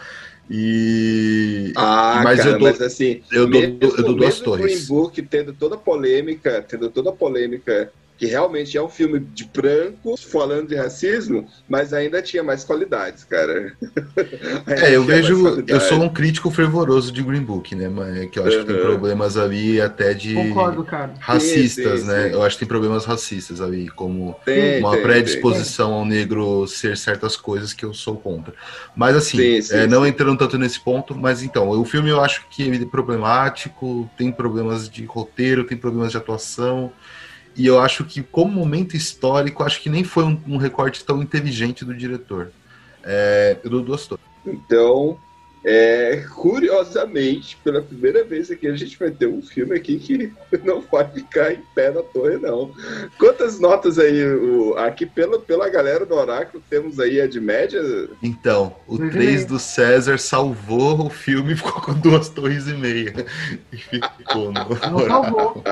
[0.49, 1.73] E.
[1.75, 4.65] Ah, mas cara, eu dou, mas assim, eu dou, mesmo, eu dou duas torres.
[4.65, 9.20] Green Book tendo toda a polêmica, tendo toda a polêmica que realmente é um filme
[9.20, 13.74] de brancos falando de racismo, mas ainda tinha mais qualidades, cara.
[14.65, 18.45] é, eu vejo, eu sou um crítico fervoroso de Green Book, né, mas que eu
[18.45, 18.65] acho uhum.
[18.65, 21.13] que tem problemas ali até de Concordo, cara.
[21.20, 22.30] racistas, sim, sim, né?
[22.30, 22.34] Sim.
[22.34, 26.97] Eu acho que tem problemas racistas ali, como tem, uma tem, predisposição ao negro ser
[26.97, 28.53] certas coisas que eu sou contra.
[28.95, 32.63] Mas assim, é, não entrando tanto nesse ponto, mas então, o filme eu acho que
[32.63, 36.91] ele é problemático, tem problemas de roteiro, tem problemas de atuação.
[37.58, 41.24] E eu acho que, como momento histórico, acho que nem foi um, um recorte tão
[41.24, 42.51] inteligente do diretor.
[43.03, 44.24] É, eu dou duas torres.
[44.45, 45.18] Então,
[45.70, 50.32] é, curiosamente, pela primeira vez aqui, a gente vai ter um filme aqui que
[50.63, 52.72] não pode ficar em pé na torre, não.
[53.20, 57.82] Quantas notas aí, o, aqui pela, pela galera do Oráculo, temos aí a de média?
[58.24, 63.13] Então, o 3 do César salvou o filme e ficou com duas torres e meia.
[63.74, 65.63] E ficou no Não salvou.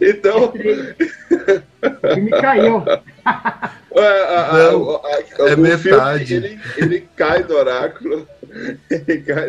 [0.00, 0.44] Então...
[0.44, 2.82] O filme caiu.
[3.94, 6.24] A, a, Não, a, é metade.
[6.24, 8.26] Filme, ele, ele cai do oráculo.
[8.90, 9.48] Ele cai.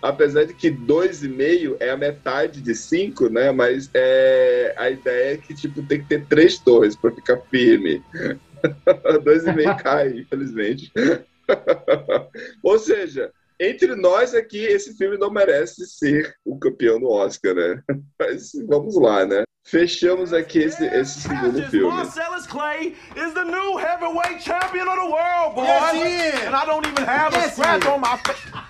[0.00, 3.50] Apesar de que 2,5 é a metade de 5, né?
[3.50, 8.02] Mas é, a ideia é que tipo, tem que ter três torres para ficar firme.
[8.62, 10.92] 2,5 cai, infelizmente.
[12.62, 17.82] Ou seja, entre nós aqui, esse filme não merece ser o campeão do Oscar, né?
[18.18, 19.44] Mas vamos lá, né?
[19.64, 21.92] Fechamos aqui esse, esse segundo filme.
[21.92, 25.64] Marcellus Clay is the new heavyweight champion of the world, boy.
[25.64, 26.46] Yes, he is.
[26.46, 28.52] And I don't even have Yes, a scratch on my face.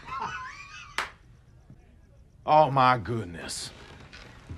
[2.48, 3.72] Oh my goodness.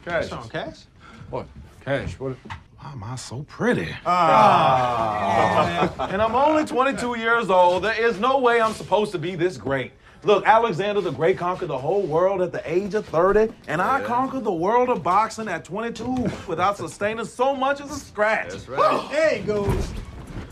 [0.04, 0.30] Cash.
[0.30, 0.84] on, Cash?
[1.30, 1.46] What?
[1.82, 2.36] Cash, what?
[2.78, 3.88] Why am I so pretty?
[4.04, 6.06] Ah.
[6.12, 7.84] and I'm only 22 years old.
[7.84, 9.92] There is no way I'm supposed to be this great.
[10.24, 14.00] Look, Alexander the Great conquered the whole world at the age of 30, and I
[14.02, 18.50] conquered the world of boxing at 22 without sustaining so much as a scratch.
[18.50, 18.64] That's
[19.10, 19.88] There he goes.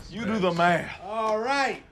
[0.09, 0.99] You do the math.
[1.03, 1.83] All right.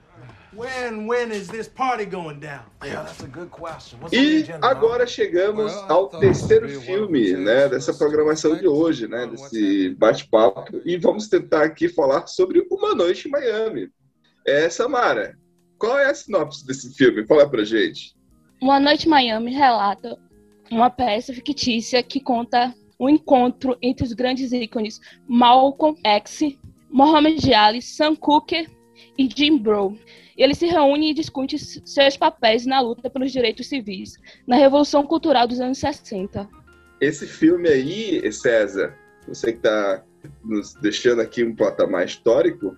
[0.53, 2.63] When when is this party going down?
[2.81, 3.99] Yeah, that's a good question.
[3.99, 9.89] What's E agenda, agora chegamos ao terceiro filme, né, dessa programação de hoje, né, desse
[9.95, 13.89] bate-papo, e vamos tentar aqui falar sobre Uma Noite em Miami.
[14.47, 15.37] É, Samara,
[15.77, 17.25] qual é a sinopse desse filme?
[17.25, 18.15] Fala pra gente.
[18.61, 20.17] Uma Noite Miami relata
[20.71, 26.57] uma peça fictícia que conta o encontro entre os grandes ícones Malcolm X,
[26.89, 28.67] Muhammad Ali, Sam Cooke
[29.17, 29.97] e Jim Brown.
[30.37, 35.47] Eles se reúnem e discutem seus papéis na luta pelos direitos civis, na Revolução Cultural
[35.47, 36.47] dos anos 60.
[36.99, 38.97] Esse filme aí, César,
[39.27, 40.03] você que está
[40.43, 42.75] nos deixando aqui um patamar histórico,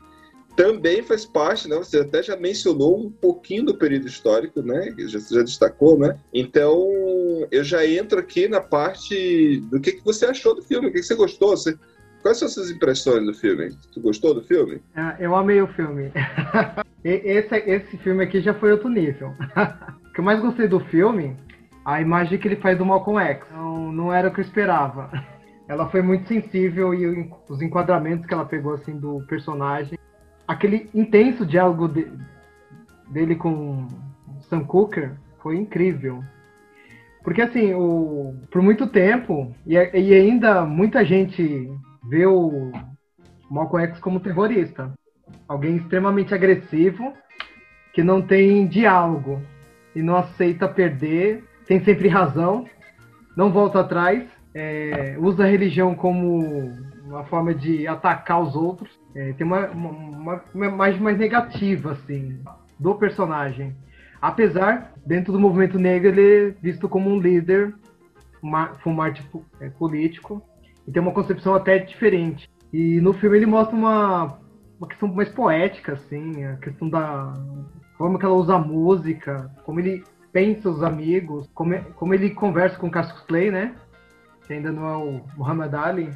[0.58, 1.78] também faz parte, né?
[1.78, 4.92] Você até já mencionou um pouquinho do período histórico, né?
[4.98, 6.18] Já, já destacou, né?
[6.34, 6.84] Então,
[7.52, 11.00] eu já entro aqui na parte do que, que você achou do filme, o que,
[11.00, 11.78] que você gostou, você...
[12.24, 13.70] Quais são as suas impressões do filme?
[13.94, 14.82] Tu gostou do filme?
[14.96, 16.12] É, Eu amei o filme.
[17.06, 19.34] Esse, esse filme aqui já foi outro nível.
[20.10, 21.38] O que eu mais gostei do filme,
[21.86, 23.46] a imagem que ele faz do Malcolm X.
[23.52, 25.12] Não, não era o que eu esperava.
[25.70, 30.00] Ela foi muito sensível e os enquadramentos que ela pegou assim do personagem.
[30.48, 32.12] Aquele intenso diálogo de-
[33.10, 33.88] dele com
[34.42, 36.24] Sam Cooker foi incrível.
[37.24, 41.70] Porque assim, o, por muito tempo, e, e ainda muita gente
[42.10, 42.72] vê o
[43.52, 44.94] Malcolm X como terrorista.
[45.48, 47.14] Alguém extremamente agressivo,
[47.94, 49.42] que não tem diálogo
[49.94, 52.66] e não aceita perder, tem sempre razão,
[53.36, 54.24] não volta atrás,
[54.54, 56.40] é, usa a religião como
[57.06, 58.90] uma forma de atacar os outros.
[59.18, 62.40] É, tem uma, uma, uma, uma imagem mais negativa, assim,
[62.80, 63.76] do personagem.
[64.22, 67.74] Apesar, dentro do movimento negro, ele é visto como um líder,
[68.44, 69.26] um mártir
[69.60, 70.44] é, político,
[70.88, 72.48] e tem uma concepção até diferente.
[72.72, 74.38] E no filme ele mostra uma,
[74.80, 77.34] uma questão mais poética, assim, a questão da
[77.98, 82.78] forma que ela usa a música, como ele pensa os amigos, como, como ele conversa
[82.78, 83.74] com o Cassius Clay, né?
[84.46, 86.12] Que ainda não é o Muhammad Ali,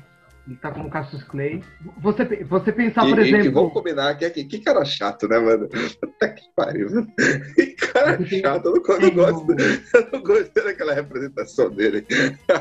[0.47, 1.63] ele tá com o Cassius Clay.
[2.01, 3.45] Você, você pensar, por e, exemplo.
[3.45, 5.67] E vamos combinar que, que, que cara chato, né, mano?
[5.69, 6.87] Puta que pariu.
[7.55, 8.65] Que cara chato.
[8.65, 9.51] Eu não, eu gosto,
[9.93, 12.05] eu não gostei daquela representação dele.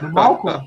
[0.00, 0.66] Do Malcolm?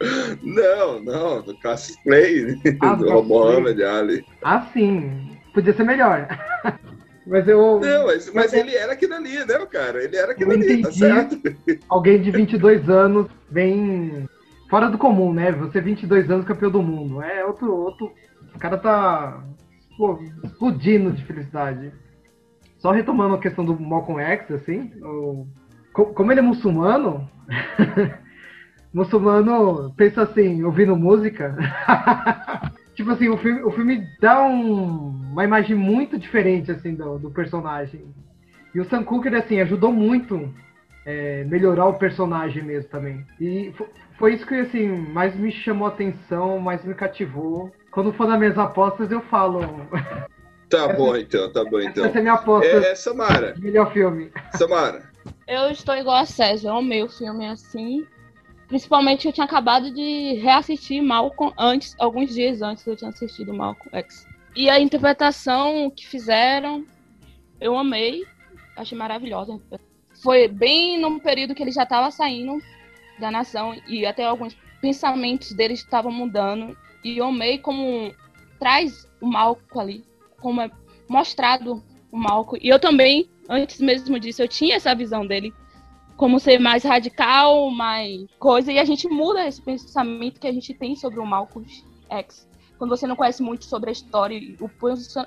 [0.44, 4.24] Não, não, do Cassius Clay, Ah, do Mohamed Ali.
[4.44, 5.36] Ah, sim.
[5.52, 6.28] Podia ser melhor.
[7.26, 7.78] Mas eu.
[7.78, 10.02] Não, mas, mas ele era aquilo ali, né, cara?
[10.02, 11.38] Ele era aquilo ali, tá certo?
[11.86, 14.26] Alguém de 22 anos vem
[14.68, 15.52] fora do comum, né?
[15.52, 17.22] Você 22 anos campeão do mundo.
[17.22, 17.74] É outro.
[17.74, 18.12] outro...
[18.54, 19.44] O cara tá
[19.96, 21.92] pô, explodindo de felicidade.
[22.78, 25.46] Só retomando a questão do Malcolm X, assim, o-
[25.92, 27.28] co- como ele é muçulmano,
[28.94, 31.56] muçulmano pensa assim, ouvindo música.
[32.94, 37.30] tipo assim, o filme, o filme dá um- uma imagem muito diferente assim do, do
[37.30, 38.04] personagem.
[38.74, 40.52] E o Sam Cooke, ele, assim, ajudou muito
[41.04, 43.24] é, melhorar o personagem mesmo também.
[43.40, 43.72] E
[44.18, 47.72] foi isso que assim mais me chamou a atenção, mais me cativou.
[47.90, 49.60] Quando for nas minhas apostas, eu falo.
[50.68, 52.04] Tá bom, então, tá bom, então.
[52.04, 52.66] Essa é a minha aposta.
[52.66, 54.30] É, Samara, Melhor filme.
[54.54, 55.10] Samara.
[55.46, 58.06] Eu estou igual a César, eu amei o filme assim.
[58.66, 63.88] Principalmente eu tinha acabado de reassistir Malcolm antes, alguns dias antes eu tinha assistido Malcolm
[63.96, 64.26] X.
[64.54, 66.84] E a interpretação que fizeram,
[67.58, 68.26] eu amei,
[68.76, 69.58] achei maravilhosa.
[70.22, 72.60] Foi bem num período que ele já estava saindo
[73.18, 76.76] da nação e até alguns pensamentos dele estavam mudando.
[77.04, 78.12] E eu amei como
[78.58, 80.04] traz o Malcolm ali,
[80.40, 80.70] como é
[81.08, 82.60] mostrado o Malcolm.
[82.62, 85.52] E eu também, antes mesmo disso, eu tinha essa visão dele
[86.16, 90.74] como ser mais radical, mais coisa, e a gente muda esse pensamento que a gente
[90.74, 91.64] tem sobre o Malcolm
[92.10, 92.48] X.
[92.76, 94.68] Quando você não conhece muito sobre a história e o,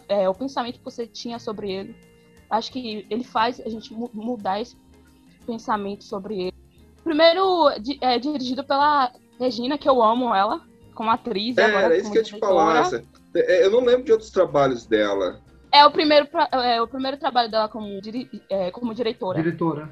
[0.10, 1.96] é, o pensamento que você tinha sobre ele,
[2.50, 4.76] acho que ele faz a gente mu- mudar esse
[5.46, 6.54] pensamento sobre ele.
[7.04, 10.62] Primeiro, di- é dirigido pela Regina, que eu amo ela,
[10.93, 11.58] como atriz.
[11.58, 12.89] É, agora era isso que eu ia te falar.
[13.36, 15.39] É, Eu não lembro de outros trabalhos dela.
[15.72, 19.41] É o primeiro, pra- é o primeiro trabalho dela como, diri- é, como diretora.
[19.41, 19.89] Diretora.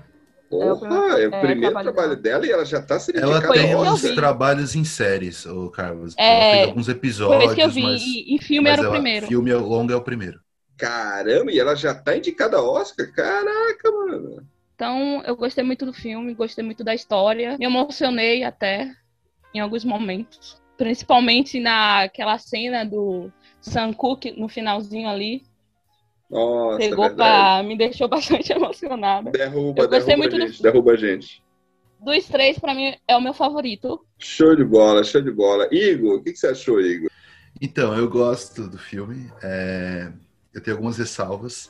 [0.51, 2.99] É o Porra, primeiro- é o é, primeiro trabalho trabalho dela e ela já tá
[2.99, 4.15] sendo Ela tem ao Foi isso uns que eu vi.
[4.15, 6.15] trabalhos em séries, ô Carlos.
[6.17, 7.83] É, ela fez alguns episódios, Foi que eu vi.
[7.83, 9.27] mas, E, e filme mas era o ela- primeiro.
[9.27, 10.39] Filme longo é o primeiro.
[10.75, 13.11] Caramba, e ela já tá indicada ao Oscar?
[13.13, 14.43] Caraca, mano.
[14.79, 17.57] Então, eu gostei muito do filme, gostei muito da história.
[17.59, 18.89] Me emocionei até
[19.53, 20.57] em alguns momentos.
[20.77, 25.43] Principalmente naquela cena do Sam Cooke no finalzinho ali.
[26.29, 27.61] Nossa, Pegou é pra.
[27.61, 29.31] me deixou bastante emocionada.
[29.31, 31.43] Derruba, Eu gostei derruba muito a do gente, derruba a gente.
[31.99, 34.05] Dos três, pra mim, é o meu favorito.
[34.17, 35.67] Show de bola, show de bola.
[35.73, 37.11] Igor, o que, que você achou, Igor?
[37.61, 39.29] Então, eu gosto do filme.
[39.43, 40.09] é,
[40.53, 41.69] eu tenho algumas ressalvas.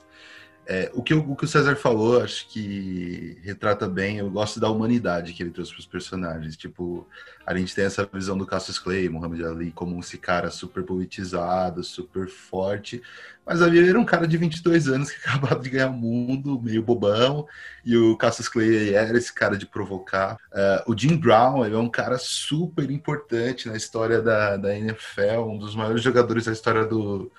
[0.71, 4.19] É, o, que o, que o César falou, acho que retrata bem.
[4.19, 6.55] Eu gosto da humanidade que ele trouxe para os personagens.
[6.55, 7.07] Tipo,
[7.43, 11.83] a gente tem essa visão do Cassius Clay, Muhammad Ali, como esse cara super politizado,
[11.83, 13.01] super forte.
[13.43, 16.61] Mas ali ele era um cara de 22 anos que acabava de ganhar o mundo,
[16.61, 17.47] meio bobão.
[17.83, 20.37] E o Cassius Clay era esse cara de provocar.
[20.53, 25.47] É, o Jim Brown ele é um cara super importante na história da, da NFL,
[25.47, 27.31] um dos maiores jogadores da história do,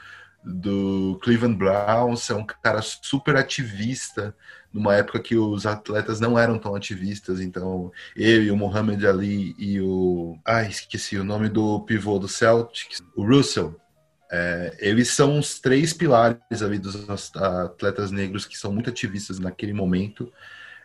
[0.45, 2.31] do Cleveland Browns.
[2.31, 4.35] É um cara super ativista,
[4.73, 7.41] numa época que os atletas não eram tão ativistas.
[7.41, 10.39] Então, ele, o Muhammad Ali e o.
[10.45, 13.77] Ai, esqueci o nome do pivô do Celtics, o Russell.
[14.33, 19.73] É, eles são os três pilares ali dos atletas negros que são muito ativistas naquele
[19.73, 20.33] momento,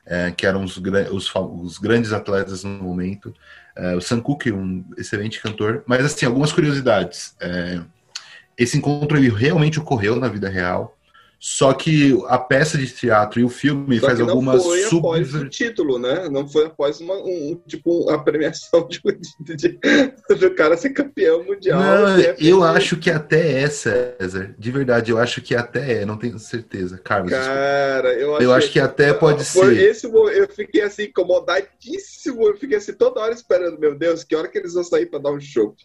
[0.03, 3.33] é, que eram os, os os grandes atletas no momento.
[3.75, 5.83] É, o Sam Cooke, um excelente cantor.
[5.85, 7.35] Mas, assim, algumas curiosidades.
[7.39, 7.81] É,
[8.57, 10.94] esse encontro ele realmente ocorreu na vida real,
[11.47, 15.35] só que a peça de teatro e o filme Só faz não algumas foi após
[15.35, 16.27] o título, né?
[16.27, 18.99] Não foi após uma, um, tipo, a premiação de,
[19.41, 21.79] de- de- do cara ser campeão mundial.
[21.79, 24.55] Não, eu acho que até é, César.
[24.57, 26.97] De verdade, eu acho que até é, não tenho certeza.
[26.97, 27.29] Carlos.
[27.31, 29.91] Cara, eu, eu acho que até pode Foi ser.
[29.91, 32.47] esse eu fiquei assim, incomodadíssimo.
[32.47, 35.19] Eu fiquei assim, toda hora esperando, meu Deus, que hora que eles vão sair pra
[35.19, 35.75] dar um show?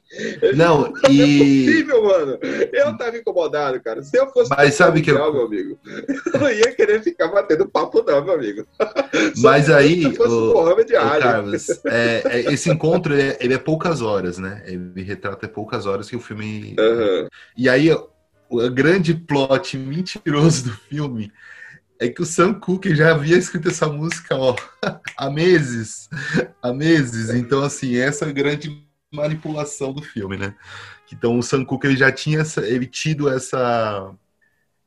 [0.56, 1.64] Não, Não é e.
[1.66, 2.38] possível, mano.
[2.72, 4.02] Eu tava incomodado, cara.
[4.02, 5.78] Se eu fosse Mas sabe que eu- amigo,
[6.34, 8.66] eu não ia querer ficar batendo papo, não, meu amigo.
[9.34, 10.76] Só Mas se aí, o, o.
[10.88, 14.62] Carlos, é, é, esse encontro é, ele é poucas horas, né?
[14.66, 16.76] Ele retrata poucas horas que o filme.
[16.78, 17.28] Aham.
[17.56, 18.08] E aí, o
[18.50, 21.32] o grande plot mentiroso do filme
[22.00, 24.56] é que o Sam Cooke já havia escrito essa música ó,
[25.16, 26.08] há meses,
[26.60, 27.30] há meses.
[27.30, 30.54] Então, assim, essa é a grande manipulação do filme, né?
[31.12, 34.12] Então, o Sam Cooke ele já tinha essa, ele tido essa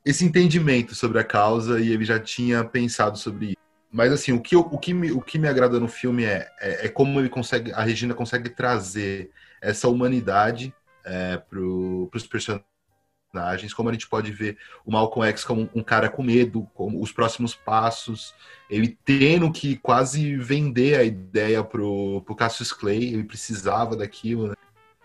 [0.05, 3.57] esse entendimento sobre a causa e ele já tinha pensado sobre isso.
[3.91, 6.87] Mas assim, o que, o que, me, o que me agrada no filme é, é,
[6.87, 9.29] é como ele consegue, a Regina consegue trazer
[9.61, 10.73] essa humanidade
[11.05, 16.09] é, para os personagens, como a gente pode ver o Malcolm X como um cara
[16.09, 18.33] com medo, como os próximos passos,
[18.67, 24.55] ele tendo que quase vender a ideia pro, pro Cassius Clay, ele precisava daquilo, né?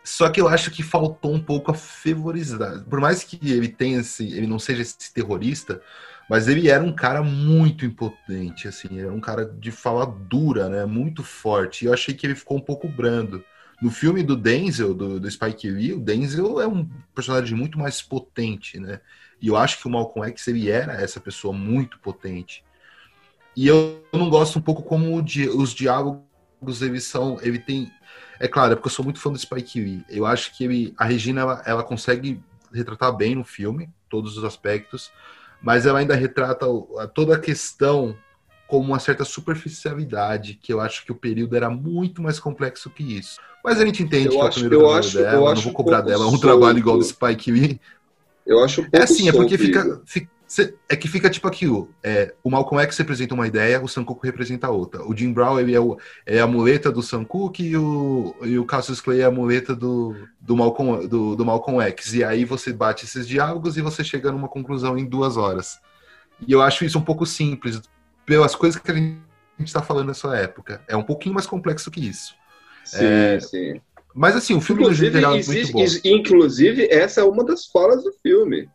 [0.08, 2.82] Só que eu acho que faltou um pouco a fervorizar.
[2.84, 5.82] Por mais que ele tenha esse, ele não seja esse terrorista,
[6.30, 10.86] mas ele era um cara muito impotente, assim, era um cara de fala dura, né?
[10.86, 11.84] Muito forte.
[11.84, 13.44] E eu achei que ele ficou um pouco brando.
[13.82, 18.00] No filme do Denzel, do, do Spike Lee, o Denzel é um personagem muito mais
[18.00, 19.00] potente, né?
[19.42, 22.64] E eu acho que o Malcolm X ele era essa pessoa muito potente.
[23.54, 27.92] E eu não gosto um pouco como os diálogos eles são, ele tem,
[28.40, 30.04] é claro, é porque eu sou muito fã do Spike Lee.
[30.08, 32.40] Eu acho que ele, a Regina ela, ela consegue
[32.72, 35.10] retratar bem no filme todos os aspectos,
[35.60, 36.66] mas ela ainda retrata
[37.14, 38.16] toda a questão
[38.66, 43.02] com uma certa superficialidade, que eu acho que o período era muito mais complexo que
[43.02, 43.40] isso.
[43.64, 45.40] Mas a gente entende eu que acho, é o primeiro eu trabalho acho, dela, eu
[45.40, 46.42] não acho vou um cobrar pouco dela, é um solto.
[46.42, 47.80] trabalho igual do Spike Lee.
[48.46, 50.02] Eu acho um pouco É assim, é porque solto, fica, Igor.
[50.48, 51.90] Cê- é que fica tipo aquilo.
[52.02, 55.04] É, o Malcolm X representa uma ideia, o Sam Cooke representa outra.
[55.06, 55.96] O Jim Brown ele é, o-
[56.26, 59.76] é a muleta do Sam Cooke e o, e o Cassius Clay é a muleta
[59.76, 62.14] do, do, Malcolm, do, do Malcolm X.
[62.14, 65.78] E aí você bate esses diálogos e você chega numa conclusão em duas horas.
[66.46, 67.80] E eu acho isso um pouco simples,
[68.24, 69.18] pelas coisas que a gente
[69.60, 70.80] está falando nessa época.
[70.88, 72.34] É um pouquinho mais complexo que isso.
[72.84, 73.80] Sim, É, sim.
[74.14, 75.84] Mas assim, o filme no Inclusive, geral é muito bom.
[76.04, 78.68] inclusive, essa é uma das falas do filme.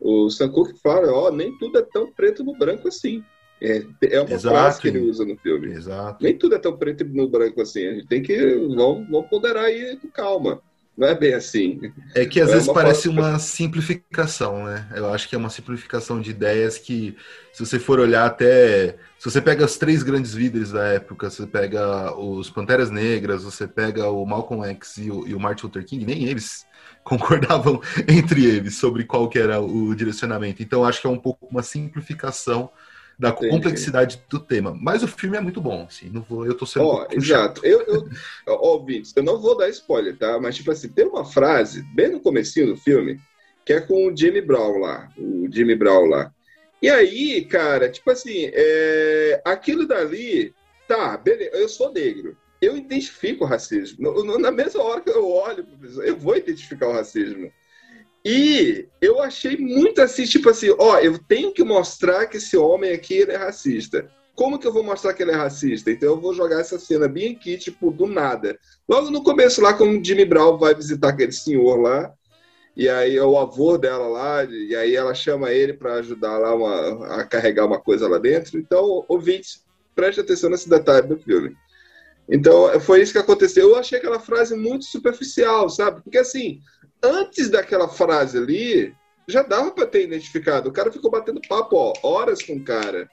[0.00, 3.24] O Sam Cooke fala, ó, nem tudo é tão preto no branco assim.
[3.60, 4.54] É, é uma Exato.
[4.54, 5.72] frase que ele usa no filme.
[5.72, 6.22] Exato.
[6.22, 7.86] Nem tudo é tão preto no branco assim.
[7.86, 8.36] A gente tem que.
[8.54, 10.60] Vamos, vamos ponderar aí com calma.
[10.96, 11.80] Não é bem assim.
[12.14, 14.88] É que às É vezes uma parece uma simplificação, né?
[14.96, 17.16] Eu acho que é uma simplificação de ideias que,
[17.52, 18.96] se você for olhar até.
[19.18, 23.66] Se você pega os três grandes líderes da época, você pega os Panteras Negras, você
[23.66, 26.66] pega o Malcolm X e o, e o Martin Luther King, nem eles
[27.08, 30.62] concordavam entre eles sobre qual que era o direcionamento.
[30.62, 32.70] Então, acho que é um pouco uma simplificação
[33.18, 33.50] da Entendi.
[33.50, 34.76] complexidade do tema.
[34.80, 36.08] Mas o filme é muito bom, assim.
[36.08, 37.64] Não vou, eu tô sendo um pouco exato.
[37.64, 38.08] Eu, eu,
[38.46, 40.38] ó, ouvintes, eu não vou dar spoiler, tá?
[40.38, 43.18] Mas, tipo assim, tem uma frase, bem no comecinho do filme,
[43.66, 45.08] que é com o Jimmy Brown lá.
[45.18, 46.32] O Jimmy Brown lá.
[46.80, 50.54] E aí, cara, tipo assim, é, aquilo dali,
[50.86, 52.36] tá, beleza, eu sou negro.
[52.60, 54.38] Eu identifico o racismo.
[54.38, 55.66] Na mesma hora que eu olho,
[56.04, 57.50] eu vou identificar o racismo.
[58.24, 62.92] E eu achei muito assim, tipo assim, ó, eu tenho que mostrar que esse homem
[62.92, 64.10] aqui é racista.
[64.34, 65.90] Como que eu vou mostrar que ele é racista?
[65.90, 68.58] Então eu vou jogar essa cena bem aqui, tipo, do nada.
[68.88, 72.12] Logo no começo lá, quando o Jimmy Brown vai visitar aquele senhor lá,
[72.76, 76.54] e aí é o avô dela lá, e aí ela chama ele para ajudar lá
[76.54, 78.58] uma- a carregar uma coisa lá dentro.
[78.58, 81.56] Então, ouvintes, preste atenção nesse detalhe do filme.
[82.30, 83.70] Então, foi isso que aconteceu.
[83.70, 86.02] Eu achei aquela frase muito superficial, sabe?
[86.02, 86.60] Porque assim,
[87.02, 88.94] antes daquela frase ali,
[89.26, 90.68] já dava para ter identificado.
[90.68, 93.08] O cara ficou batendo papo, ó, horas com o cara.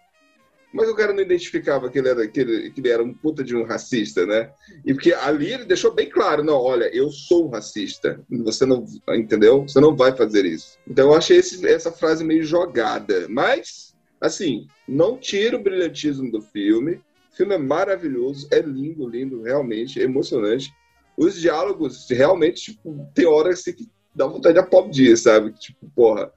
[0.73, 3.41] Mas o cara não identificava que ele era, que ele, que ele era um puta
[3.41, 4.51] de um racista, né?
[4.85, 8.21] E porque ali ele deixou bem claro, não, olha, eu sou racista.
[8.29, 9.61] Você não, entendeu?
[9.61, 10.77] Você não vai fazer isso.
[10.85, 13.25] Então eu achei esse- essa frase meio jogada.
[13.29, 16.99] Mas, assim, não tira o brilhantismo do filme.
[17.35, 20.73] O filme é maravilhoso, é lindo, lindo, realmente, é emocionante.
[21.17, 25.51] Os diálogos, realmente, tipo, tem horas assim, que dá vontade de aplaudir, sabe?
[25.51, 26.31] Tipo, porra.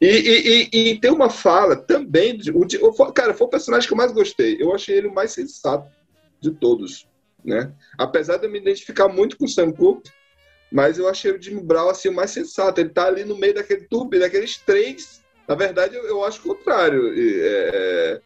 [0.00, 2.38] E, e- e- e tem uma fala também.
[2.54, 4.56] O, cara, foi o personagem que eu mais gostei.
[4.62, 5.90] Eu achei ele o mais sensato
[6.40, 7.08] de todos.
[7.44, 7.74] Né?
[7.98, 10.08] Apesar de eu me identificar muito com o Sam Cooke,
[10.70, 12.80] mas eu achei o Jimmy Brown assim, o mais sensato.
[12.80, 15.20] Ele tá ali no meio daquele turbi, daqueles três.
[15.48, 18.20] Na verdade, eu, eu acho o contrário, é,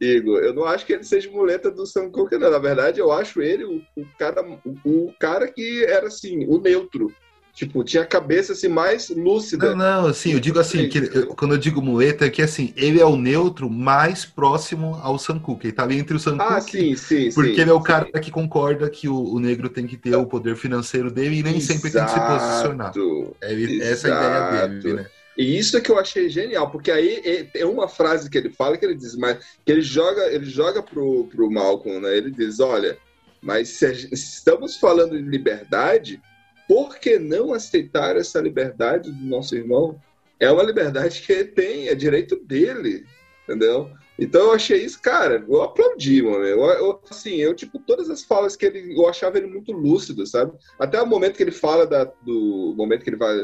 [0.00, 0.40] Igor.
[0.42, 2.50] Eu não acho que ele seja muleta do Sam Cooke, não.
[2.50, 6.58] Na verdade, eu acho ele o, o cara, o, o cara que era assim, o
[6.58, 7.12] neutro.
[7.52, 9.70] Tipo, tinha a cabeça assim, mais lúcida.
[9.70, 12.72] Não, não, assim, eu digo assim, que ele- quando eu digo muleta, é que assim,
[12.76, 15.68] ele é o neutro mais próximo ao Sam Cooke.
[15.68, 17.78] Ele tá ali entre o Sam Ah, Cooke, sim, sim, porque sim, ele é o
[17.78, 17.86] sim.
[17.86, 21.42] cara que concorda que o, o negro tem que ter o poder financeiro dele e
[21.44, 22.88] nem sempre tem que se posicionar.
[22.88, 24.94] Exato, Ele- essa é a ideia dele, exato.
[24.96, 25.06] né?
[25.36, 28.76] E isso é que eu achei genial, porque aí é- uma frase que ele fala
[28.76, 32.16] que ele diz, mas que ele joga, ele joga pro, pro Malcolm, né?
[32.16, 32.96] Ele diz, olha,
[33.42, 36.20] mas se estamos falando de liberdade,
[36.68, 40.00] por que não aceitar essa liberdade do nosso irmão?
[40.40, 43.04] É uma liberdade que ele tem, é direito dele.
[43.42, 43.90] entendeu?
[44.18, 46.44] Então eu achei isso, cara, eu aplaudi, mano.
[46.44, 48.96] Eu, eu, assim, eu, tipo, todas as falas que ele.
[48.96, 50.52] Eu achava ele muito lúcido, sabe?
[50.78, 53.36] Até o momento que ele fala da, do momento que ele vai.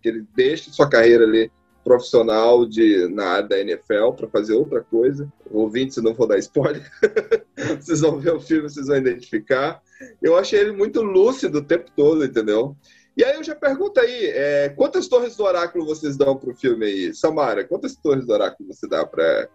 [0.00, 1.50] Que ele deixa sua carreira ali
[1.82, 5.30] profissional de, na área da NFL para fazer outra coisa.
[5.50, 6.88] Ouvinte, se não for dar spoiler,
[7.80, 9.82] vocês vão ver o filme, vocês vão identificar.
[10.20, 12.76] Eu achei ele muito lúcido o tempo todo, entendeu?
[13.16, 16.86] E aí eu já pergunto aí, é, quantas torres do oráculo vocês dão pro filme
[16.86, 17.14] aí?
[17.14, 19.48] Samara, quantas torres do oráculo você dá para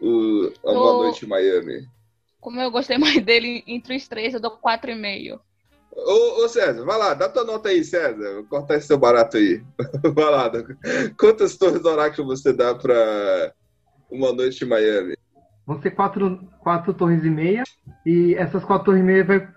[0.00, 1.86] o A Uma Noite em Miami?
[2.40, 5.40] Como eu gostei mais dele entre os três, eu dou 4,5.
[5.96, 8.34] Ô, ô César, vai lá, dá tua nota aí, César.
[8.34, 9.62] Vou cortar esse seu barato aí.
[10.14, 10.52] vai lá,
[11.18, 13.52] quantas torres do oráculo você dá para
[14.10, 15.16] Uma Noite em Miami?
[15.66, 17.64] Vão ser quatro, quatro torres e meia.
[18.04, 19.48] E essas quatro torres e meia vai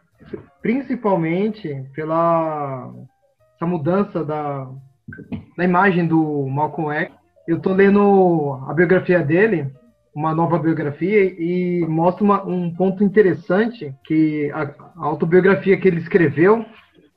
[0.62, 2.92] principalmente pela
[3.56, 4.70] essa mudança da,
[5.58, 7.12] da imagem do Malcolm X.
[7.46, 9.70] Eu tô lendo a biografia dele,
[10.20, 14.64] uma nova biografia, e mostra uma- um ponto interessante que a,
[14.98, 16.66] a autobiografia que ele escreveu,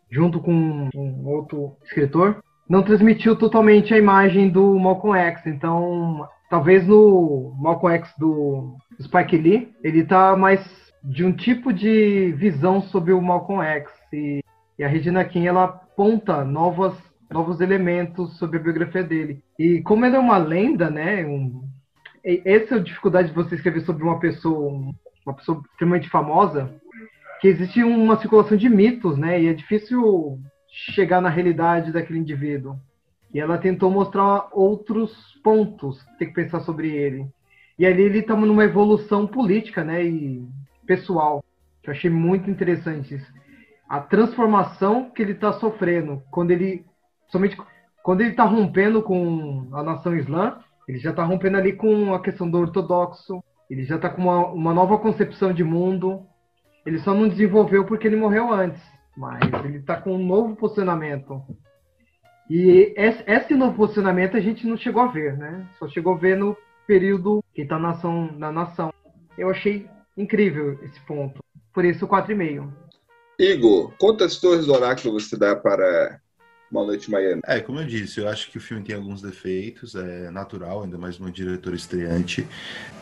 [0.09, 5.47] junto com um outro escritor, não transmitiu totalmente a imagem do Malcolm X.
[5.47, 10.61] Então, talvez no Malcolm X do Spike Lee, ele tá mais
[11.03, 13.91] de um tipo de visão sobre o Malcolm X.
[14.13, 14.41] E,
[14.79, 16.95] e a Regina King, ela aponta novas,
[17.31, 19.43] novos elementos sobre a biografia dele.
[19.59, 21.27] E como ele é uma lenda, né?
[21.27, 21.72] Um,
[22.25, 24.95] essa é a dificuldade de você escrever sobre uma pessoa, um-
[25.27, 26.73] uma pessoa extremamente famosa,
[27.41, 29.41] que existe uma circulação de mitos, né?
[29.41, 32.77] E é difícil chegar na realidade daquele indivíduo.
[33.35, 35.13] E ela tentou mostrar outros
[35.43, 37.27] pontos tem que pensar sobre ele.
[37.79, 40.05] E ali ele estava numa evolução política, né?
[40.05, 40.47] E
[40.87, 41.43] pessoal.
[41.83, 43.33] Que eu achei muito interessante isso.
[43.89, 46.85] A transformação que ele está sofrendo quando ele.
[47.29, 47.57] Somente
[48.03, 50.59] quando ele está rompendo com a nação islã,
[50.89, 54.47] ele já está rompendo ali com a questão do ortodoxo, ele já está com uma,
[54.49, 56.27] uma nova concepção de mundo.
[56.85, 58.83] Ele só não desenvolveu porque ele morreu antes,
[59.17, 61.43] mas ele está com um novo posicionamento.
[62.51, 65.67] E esse, novo posicionamento a gente não chegou a ver, né?
[65.79, 66.57] Só chegou a ver no
[66.87, 68.93] período que está na nação, na nação.
[69.39, 71.43] Eu achei incrível esse ponto.
[71.73, 72.69] Por isso, 4,5.
[73.39, 76.21] Igor, quantas torres do oráculo você dá para
[76.73, 77.43] Uma Noite Miami?
[77.45, 80.97] É, como eu disse, eu acho que o filme tem alguns defeitos, é natural, ainda
[80.97, 82.49] mais no diretor estreante,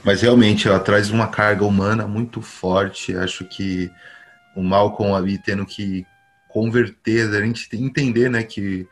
[0.03, 3.17] mas realmente ela traz uma carga humana muito forte.
[3.17, 3.89] Acho que
[4.57, 6.05] o Malcolm ali tendo que
[6.49, 8.89] converter, a gente tem que entender, né, que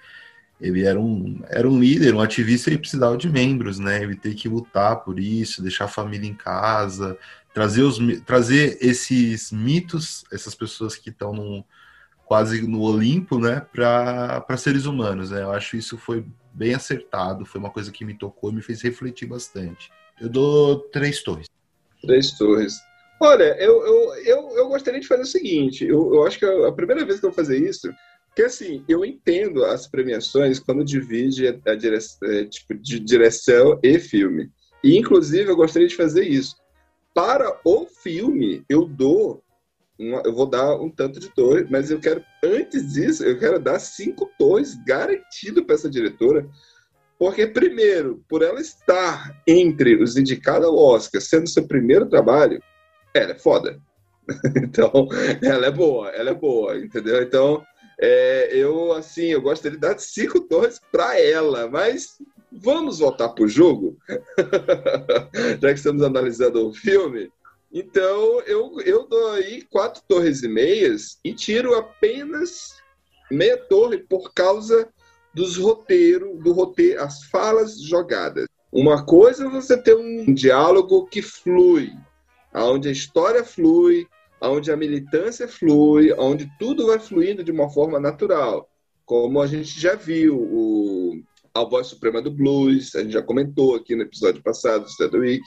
[0.60, 4.02] ele era um, era um líder, um ativista e precisava de membros, né?
[4.02, 7.16] Ele tem que lutar por isso, deixar a família em casa,
[7.54, 11.64] trazer, os, trazer esses mitos, essas pessoas que estão num,
[12.28, 15.42] quase no Olimpo, né, para seres humanos, né?
[15.42, 18.82] Eu acho isso foi bem acertado, foi uma coisa que me tocou e me fez
[18.82, 19.90] refletir bastante.
[20.20, 21.46] Eu dou três torres.
[22.02, 22.76] Três torres.
[23.20, 26.68] Olha, eu, eu, eu, eu gostaria de fazer o seguinte: eu, eu acho que é
[26.68, 27.90] a primeira vez que eu vou fazer isso,
[28.28, 32.18] porque assim, eu entendo as premiações quando divide a direção,
[32.48, 34.50] tipo, de direção e filme.
[34.84, 36.54] E inclusive eu gostaria de fazer isso.
[37.12, 39.42] Para o filme, eu dou.
[39.98, 43.58] Uma- eu vou dar um tanto de torre, mas eu quero, antes disso, eu quero
[43.58, 46.48] dar cinco torres garantido para essa diretora.
[47.18, 52.62] Porque, primeiro, por ela estar entre os indicados ao Oscar, sendo seu primeiro trabalho,
[53.14, 53.80] ela é foda.
[54.62, 55.08] Então,
[55.42, 57.22] ela é boa, ela é boa, entendeu?
[57.22, 57.64] Então,
[57.98, 62.18] é, eu, assim, eu gostaria de dar cinco torres para ela, mas
[62.52, 63.96] vamos voltar pro jogo?
[65.60, 67.30] Já que estamos analisando o filme.
[67.72, 72.78] Então, eu, eu dou aí quatro torres e meias e tiro apenas
[73.30, 74.88] meia torre por causa
[75.34, 78.46] dos roteiros, do roteiro, as falas jogadas.
[78.72, 81.92] Uma coisa é você ter um diálogo que flui,
[82.54, 84.06] onde a história flui,
[84.40, 88.68] onde a militância flui, onde tudo vai fluindo de uma forma natural.
[89.04, 91.22] Como a gente já viu, o,
[91.54, 95.18] a voz suprema do blues, a gente já comentou aqui no episódio passado do Stand
[95.18, 95.44] Week.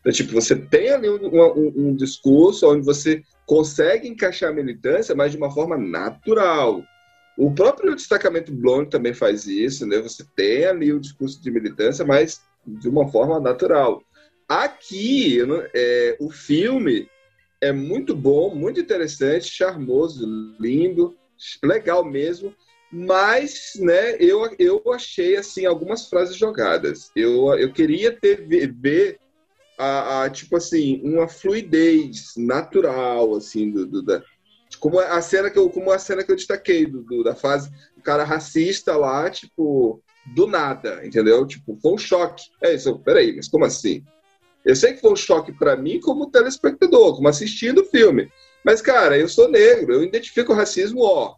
[0.00, 5.14] Então, tipo, você tem ali um, um, um discurso onde você consegue encaixar a militância,
[5.14, 6.82] mas de uma forma natural.
[7.36, 9.98] O próprio destacamento Blonde também faz isso, né?
[9.98, 14.02] Você tem ali o discurso de militância, mas de uma forma natural.
[14.48, 17.08] Aqui, não- é, o filme
[17.60, 20.26] é muito bom, muito interessante, charmoso,
[20.60, 21.16] lindo,
[21.62, 22.54] legal mesmo,
[22.90, 27.10] mas, né, eu, eu achei, assim, algumas frases jogadas.
[27.14, 29.18] Eu, eu queria ter, ver
[29.78, 34.22] a, a, tipo assim, uma fluidez natural, assim, do, do- da,
[34.80, 37.70] como a cena que eu, como a cena que eu destaquei do, do- da fase
[37.96, 40.02] do cara racista lá, tipo,
[40.34, 41.46] do nada, entendeu?
[41.46, 42.44] Tipo, foi um choque.
[42.62, 44.04] É isso, peraí, mas como assim?
[44.64, 48.28] Eu sei que foi um choque para mim como telespectador, como assistindo o filme.
[48.64, 51.36] Mas, cara, eu sou negro, eu identifico o racismo, ó.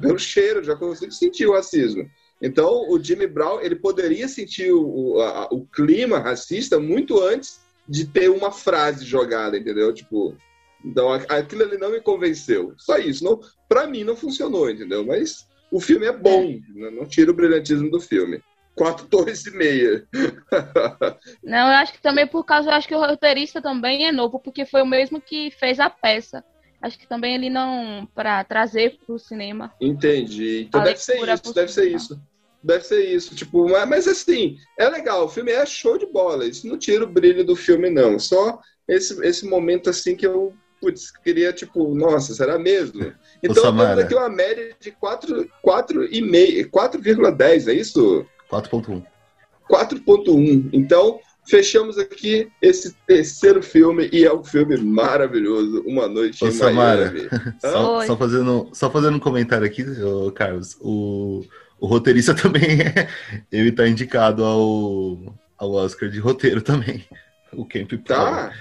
[0.00, 2.08] Pelo cheiro, já consigo sentir o racismo.
[2.40, 8.06] Então, o Jimmy Brown, ele poderia sentir o, a, o clima racista muito antes de
[8.06, 9.92] ter uma frase jogada, entendeu?
[9.92, 10.36] Tipo,
[10.84, 12.74] então aquilo ali não me convenceu.
[12.76, 13.24] Só isso.
[13.24, 15.04] Não, para mim não funcionou, entendeu?
[15.04, 16.90] Mas o filme é bom, né?
[16.90, 18.42] não tira o brilhantismo do filme.
[18.74, 20.06] Quatro torres e meia.
[21.42, 24.38] não, eu acho que também por causa, eu acho que o roteirista também é novo,
[24.38, 26.44] porque foi o mesmo que fez a peça.
[26.80, 29.72] Acho que também ele não para trazer para o cinema.
[29.80, 30.66] Entendi.
[30.68, 32.20] Então deve ser isso, deve ser isso.
[32.62, 36.44] Deve ser isso, tipo, mas, mas assim, é legal, o filme é show de bola,
[36.44, 38.18] isso não tira o brilho do filme, não.
[38.18, 38.58] Só
[38.88, 43.12] esse, esse momento assim que eu putz, queria, tipo, nossa, será mesmo?
[43.42, 48.26] Então temos aqui uma média de 4,10, é isso?
[48.50, 49.04] 4,1.
[49.70, 50.70] 4,1.
[50.72, 56.50] Então, fechamos aqui esse terceiro filme e é um filme maravilhoso, Uma Noite Ô, em
[56.50, 57.28] Samara, Miami.
[57.60, 59.84] Só, só, fazendo, só fazendo um comentário aqui,
[60.34, 61.44] Carlos, o,
[61.80, 63.08] o roteirista também é,
[63.50, 67.04] ele tá indicado ao, ao Oscar de roteiro também,
[67.52, 68.52] o Camp Tá?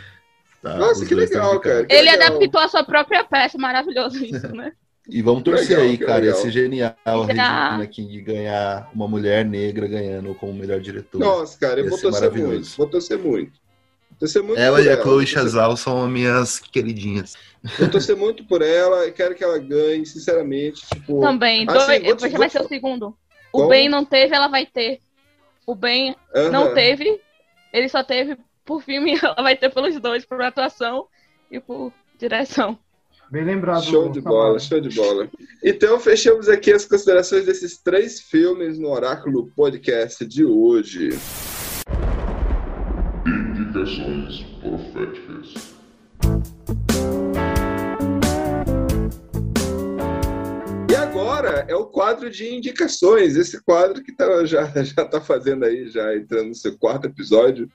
[0.61, 1.85] Tá, Nossa, que legal, cara.
[1.85, 2.27] Que ele legal.
[2.27, 4.71] adaptou a sua própria peça, maravilhoso isso, né?
[5.07, 6.19] E vamos torcer legal, aí, cara.
[6.19, 6.37] Legal.
[6.37, 11.19] Ser genial a Regina King ganhar uma mulher negra ganhando como melhor diretor.
[11.19, 12.77] Nossa, cara, eu vou torcer muito.
[12.77, 13.65] Vou torcer muito.
[14.19, 17.35] Torcer muito ela e a Chloe Chazal são as minhas queridinhas.
[17.77, 20.85] Vou torcer muito por ela e quero que ela ganhe, sinceramente.
[20.87, 21.65] Tipo, Também.
[21.67, 23.15] Assim, Dois, te, vai ser o segundo.
[23.51, 24.99] O Ben não teve, ela vai ter.
[25.65, 26.51] O Ben uh -huh.
[26.51, 27.19] não teve,
[27.73, 31.07] ele só teve por filme, ela vai ter pelos dois, por atuação
[31.51, 32.77] e por direção.
[33.31, 33.83] Bem lembrado.
[33.83, 35.27] Show de bola, show de bola.
[35.63, 41.09] Então, fechamos aqui as considerações desses três filmes no Oráculo Podcast de hoje.
[43.25, 45.75] Indicações proféticas.
[50.87, 53.35] E agora é o quadro de indicações.
[53.35, 57.67] Esse quadro que tá, já está fazendo aí, já entrando no seu quarto episódio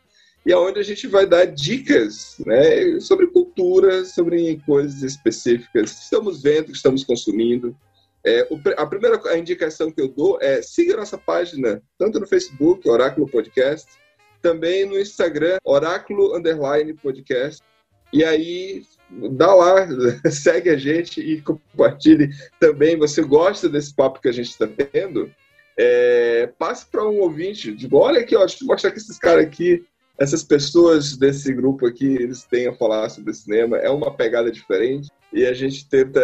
[0.45, 6.43] e aonde a gente vai dar dicas né, sobre cultura, sobre coisas específicas que estamos
[6.43, 7.77] vendo, que estamos consumindo.
[8.25, 8.47] É,
[8.77, 13.29] a primeira a indicação que eu dou é siga nossa página, tanto no Facebook, Oráculo
[13.29, 13.87] Podcast,
[14.43, 17.62] também no Instagram, Oráculo Underline Podcast.
[18.12, 18.83] E aí,
[19.33, 19.87] dá lá,
[20.31, 22.97] segue a gente e compartilhe também.
[22.99, 25.31] Você gosta desse papo que a gente está tendo?
[25.79, 27.73] É, passe para um ouvinte.
[27.73, 29.85] Digo, olha aqui, ó, deixa eu mostrar que esses caras aqui
[30.21, 35.11] essas pessoas desse grupo aqui, eles têm a falar sobre cinema, é uma pegada diferente
[35.33, 36.21] e a gente tenta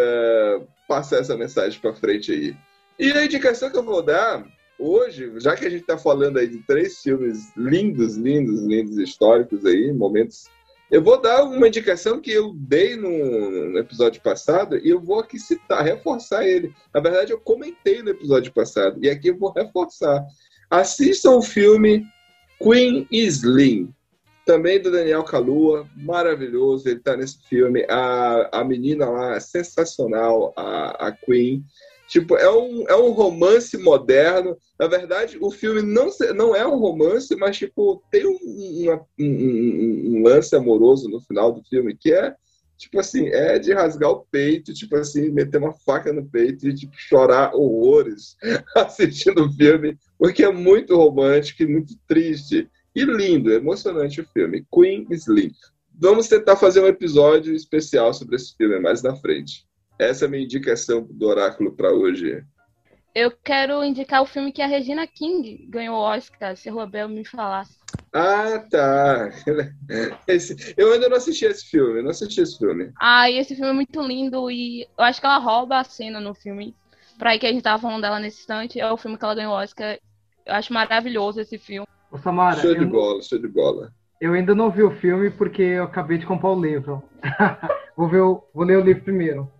[0.86, 2.56] passar essa mensagem para frente aí.
[2.98, 4.46] E a indicação que eu vou dar
[4.78, 9.64] hoje, já que a gente está falando aí de três filmes lindos, lindos, lindos históricos
[9.64, 10.44] aí, momentos,
[10.90, 15.20] eu vou dar uma indicação que eu dei no, no episódio passado e eu vou
[15.20, 16.70] aqui citar, reforçar ele.
[16.92, 20.22] Na verdade, eu comentei no episódio passado e aqui eu vou reforçar.
[20.70, 22.04] Assistam o filme
[22.58, 23.92] Queen Slim,
[24.46, 27.84] também do Daniel Kalua, maravilhoso, ele está nesse filme.
[27.88, 31.64] A, a menina lá, sensacional, a, a Queen.
[32.06, 34.56] Tipo, é um, é um romance moderno.
[34.78, 38.38] Na verdade, o filme não, não é um romance, mas, tipo, tem um,
[38.84, 42.32] uma, um, um, lance amoroso no final do filme que é,
[42.76, 46.74] tipo assim, é de rasgar o peito, tipo assim, meter uma faca no peito e,
[46.74, 48.36] tipo, chorar horrores
[48.76, 52.68] assistindo o filme porque é muito romântico e muito triste.
[52.94, 54.64] E lindo, emocionante o filme.
[54.72, 55.50] Queen Slim.
[55.98, 59.66] Vamos tentar fazer um episódio especial sobre esse filme mais na frente.
[59.98, 62.44] Essa é a minha indicação do Oráculo para hoje.
[63.14, 67.08] Eu quero indicar o filme que a Regina King ganhou o Oscar, se o Abel
[67.08, 67.78] me falasse.
[68.12, 69.30] Ah, tá.
[70.26, 72.92] Esse, eu ainda não assisti esse filme, não assisti esse filme.
[73.00, 76.20] Ah, e esse filme é muito lindo e eu acho que ela rouba a cena
[76.20, 76.74] no filme.
[77.18, 79.34] Pra aí que a gente tava falando dela nesse instante, é o filme que ela
[79.34, 79.98] ganhou o Oscar.
[80.44, 81.86] Eu acho maravilhoso esse filme.
[82.10, 83.92] Ô, Samara, show de bola, show de bola.
[84.20, 87.02] Eu ainda não vi o filme porque eu acabei de comprar o livro.
[87.96, 89.50] vou, ver o, vou ler o livro primeiro.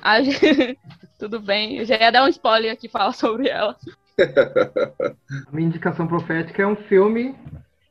[0.00, 0.18] Ah,
[1.18, 3.76] tudo bem, eu já ia dar um spoiler aqui falar sobre ela.
[5.48, 7.34] A minha indicação profética é um filme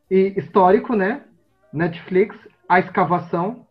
[0.10, 1.22] histórico, né?
[1.72, 2.36] Netflix,
[2.68, 3.66] A Escavação.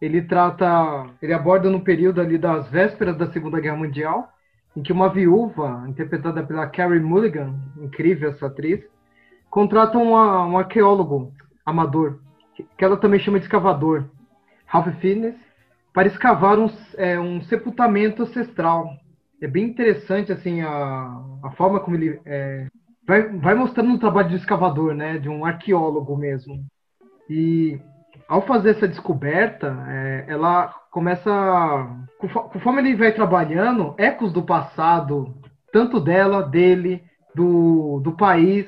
[0.00, 4.32] Ele trata, ele aborda no período ali das vésperas da Segunda Guerra Mundial
[4.76, 8.80] em que uma viúva, interpretada pela Carrie Mulligan, incrível essa atriz,
[9.48, 11.32] contrata uma, um arqueólogo
[11.66, 12.20] amador,
[12.54, 14.04] que ela também chama de escavador,
[14.66, 15.34] Ralph Fitness,
[15.92, 18.88] para escavar um, é, um sepultamento ancestral.
[19.40, 20.70] É bem interessante assim a,
[21.42, 22.66] a forma como ele é,
[23.06, 25.18] vai, vai mostrando um trabalho de escavador, né?
[25.18, 26.64] De um arqueólogo mesmo.
[27.28, 27.80] E
[28.28, 31.30] ao fazer essa descoberta, é, ela começa.
[32.18, 35.34] Conforme ele vai trabalhando, ecos do passado,
[35.72, 37.02] tanto dela, dele,
[37.34, 38.66] do, do país,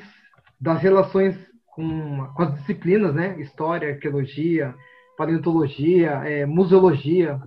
[0.61, 1.37] das relações
[1.67, 3.39] com, com as disciplinas, né?
[3.41, 4.75] História, arqueologia,
[5.17, 7.41] paleontologia, é, museologia,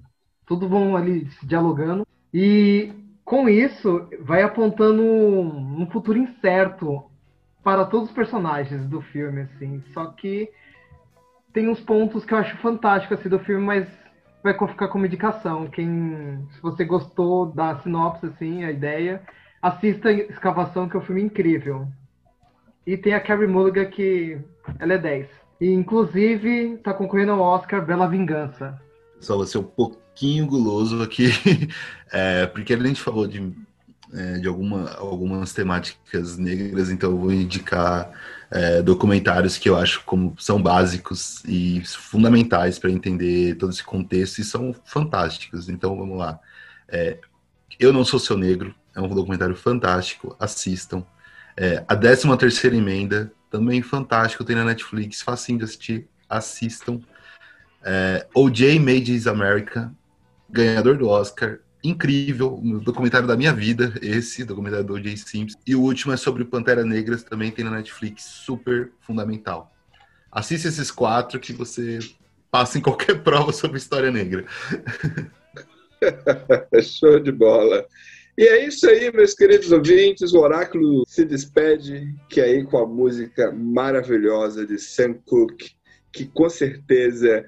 [0.45, 2.05] tudo vão ali se dialogando.
[2.33, 2.93] E
[3.25, 7.03] com isso, vai apontando um, futuro incerto
[7.63, 9.83] para todos os personagens do filme, assim.
[9.91, 10.47] Só que
[11.51, 13.87] tem uns pontos que eu acho fantásticos assim, do filme, mas
[14.43, 15.67] vai ficar como indicação.
[15.67, 19.23] Quem, se você gostou da sinopse, assim, a ideia,
[19.59, 21.87] assista Escavação, que é um filme incrível.
[22.85, 24.39] E tem a Carrie Mulligan, que
[24.77, 25.27] ela é 10.
[25.59, 28.79] E, inclusive, tá concorrendo ao Oscar Bela Vingança.
[29.19, 29.63] Só você um
[30.15, 31.27] pouquinho guloso aqui,
[32.09, 33.51] é, porque a gente falou de,
[34.13, 38.09] é, de alguma, algumas temáticas negras, então eu vou indicar
[38.49, 44.39] é, documentários que eu acho como são básicos e fundamentais para entender todo esse contexto
[44.39, 45.67] e são fantásticos.
[45.67, 46.39] Então vamos lá.
[46.87, 47.19] É,
[47.77, 51.03] eu não sou seu negro, é um documentário fantástico, assistam.
[51.57, 57.01] É, a 13 terceira emenda, também fantástico, tem na Netflix, facinho de assistir, assistam.
[57.83, 59.93] É, OJ Made in America,
[60.49, 65.17] ganhador do Oscar, incrível, um documentário da minha vida, esse, documentário do O.J.
[65.17, 65.57] Simpson.
[65.65, 69.71] E o último é sobre Pantera Negra, também tem na Netflix, super fundamental.
[70.31, 71.99] Assista esses quatro que você
[72.51, 74.45] passa em qualquer prova sobre história negra.
[76.81, 77.85] Show de bola.
[78.37, 80.33] E é isso aí, meus queridos ouvintes.
[80.33, 85.71] O Oráculo se despede, que é aí com a música maravilhosa de Sam Cooke,
[86.11, 87.45] que com certeza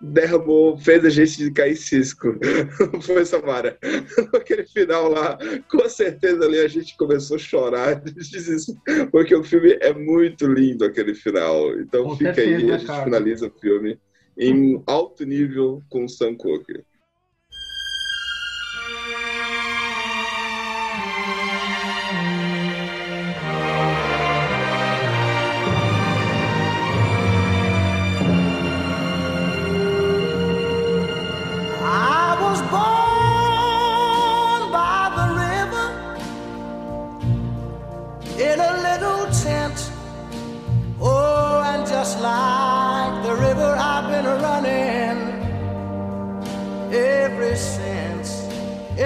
[0.00, 2.38] derramou, fez a gente de cair cisco.
[3.02, 3.78] Foi, Samara?
[4.34, 5.38] Aquele final lá,
[5.70, 8.02] com certeza ali a gente começou a chorar
[9.10, 11.78] porque o filme é muito lindo, aquele final.
[11.80, 13.04] Então com fica certeza, aí, a gente cara.
[13.04, 13.98] finaliza o filme
[14.38, 16.82] em alto nível com Sam Cooke.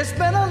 [0.09, 0.45] It's been a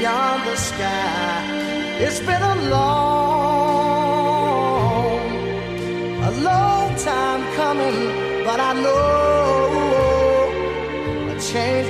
[0.00, 1.44] beyond the sky.
[2.04, 3.20] It's been a long,
[6.30, 7.98] a long time coming,
[8.46, 10.52] but I know
[11.32, 11.89] a change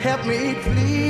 [0.00, 1.08] Help me please.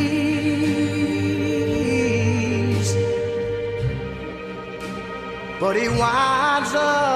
[5.61, 7.08] But he winds up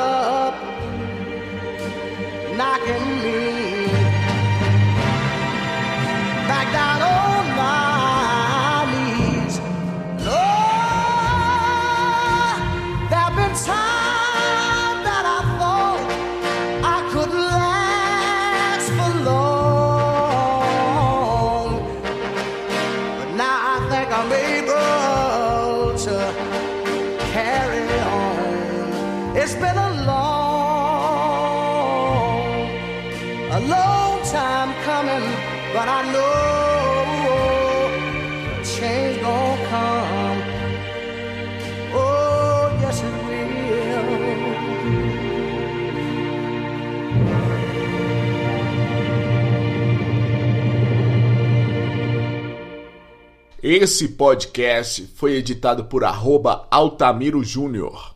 [53.74, 58.11] Esse podcast foi editado por arroba Altamiro Júnior.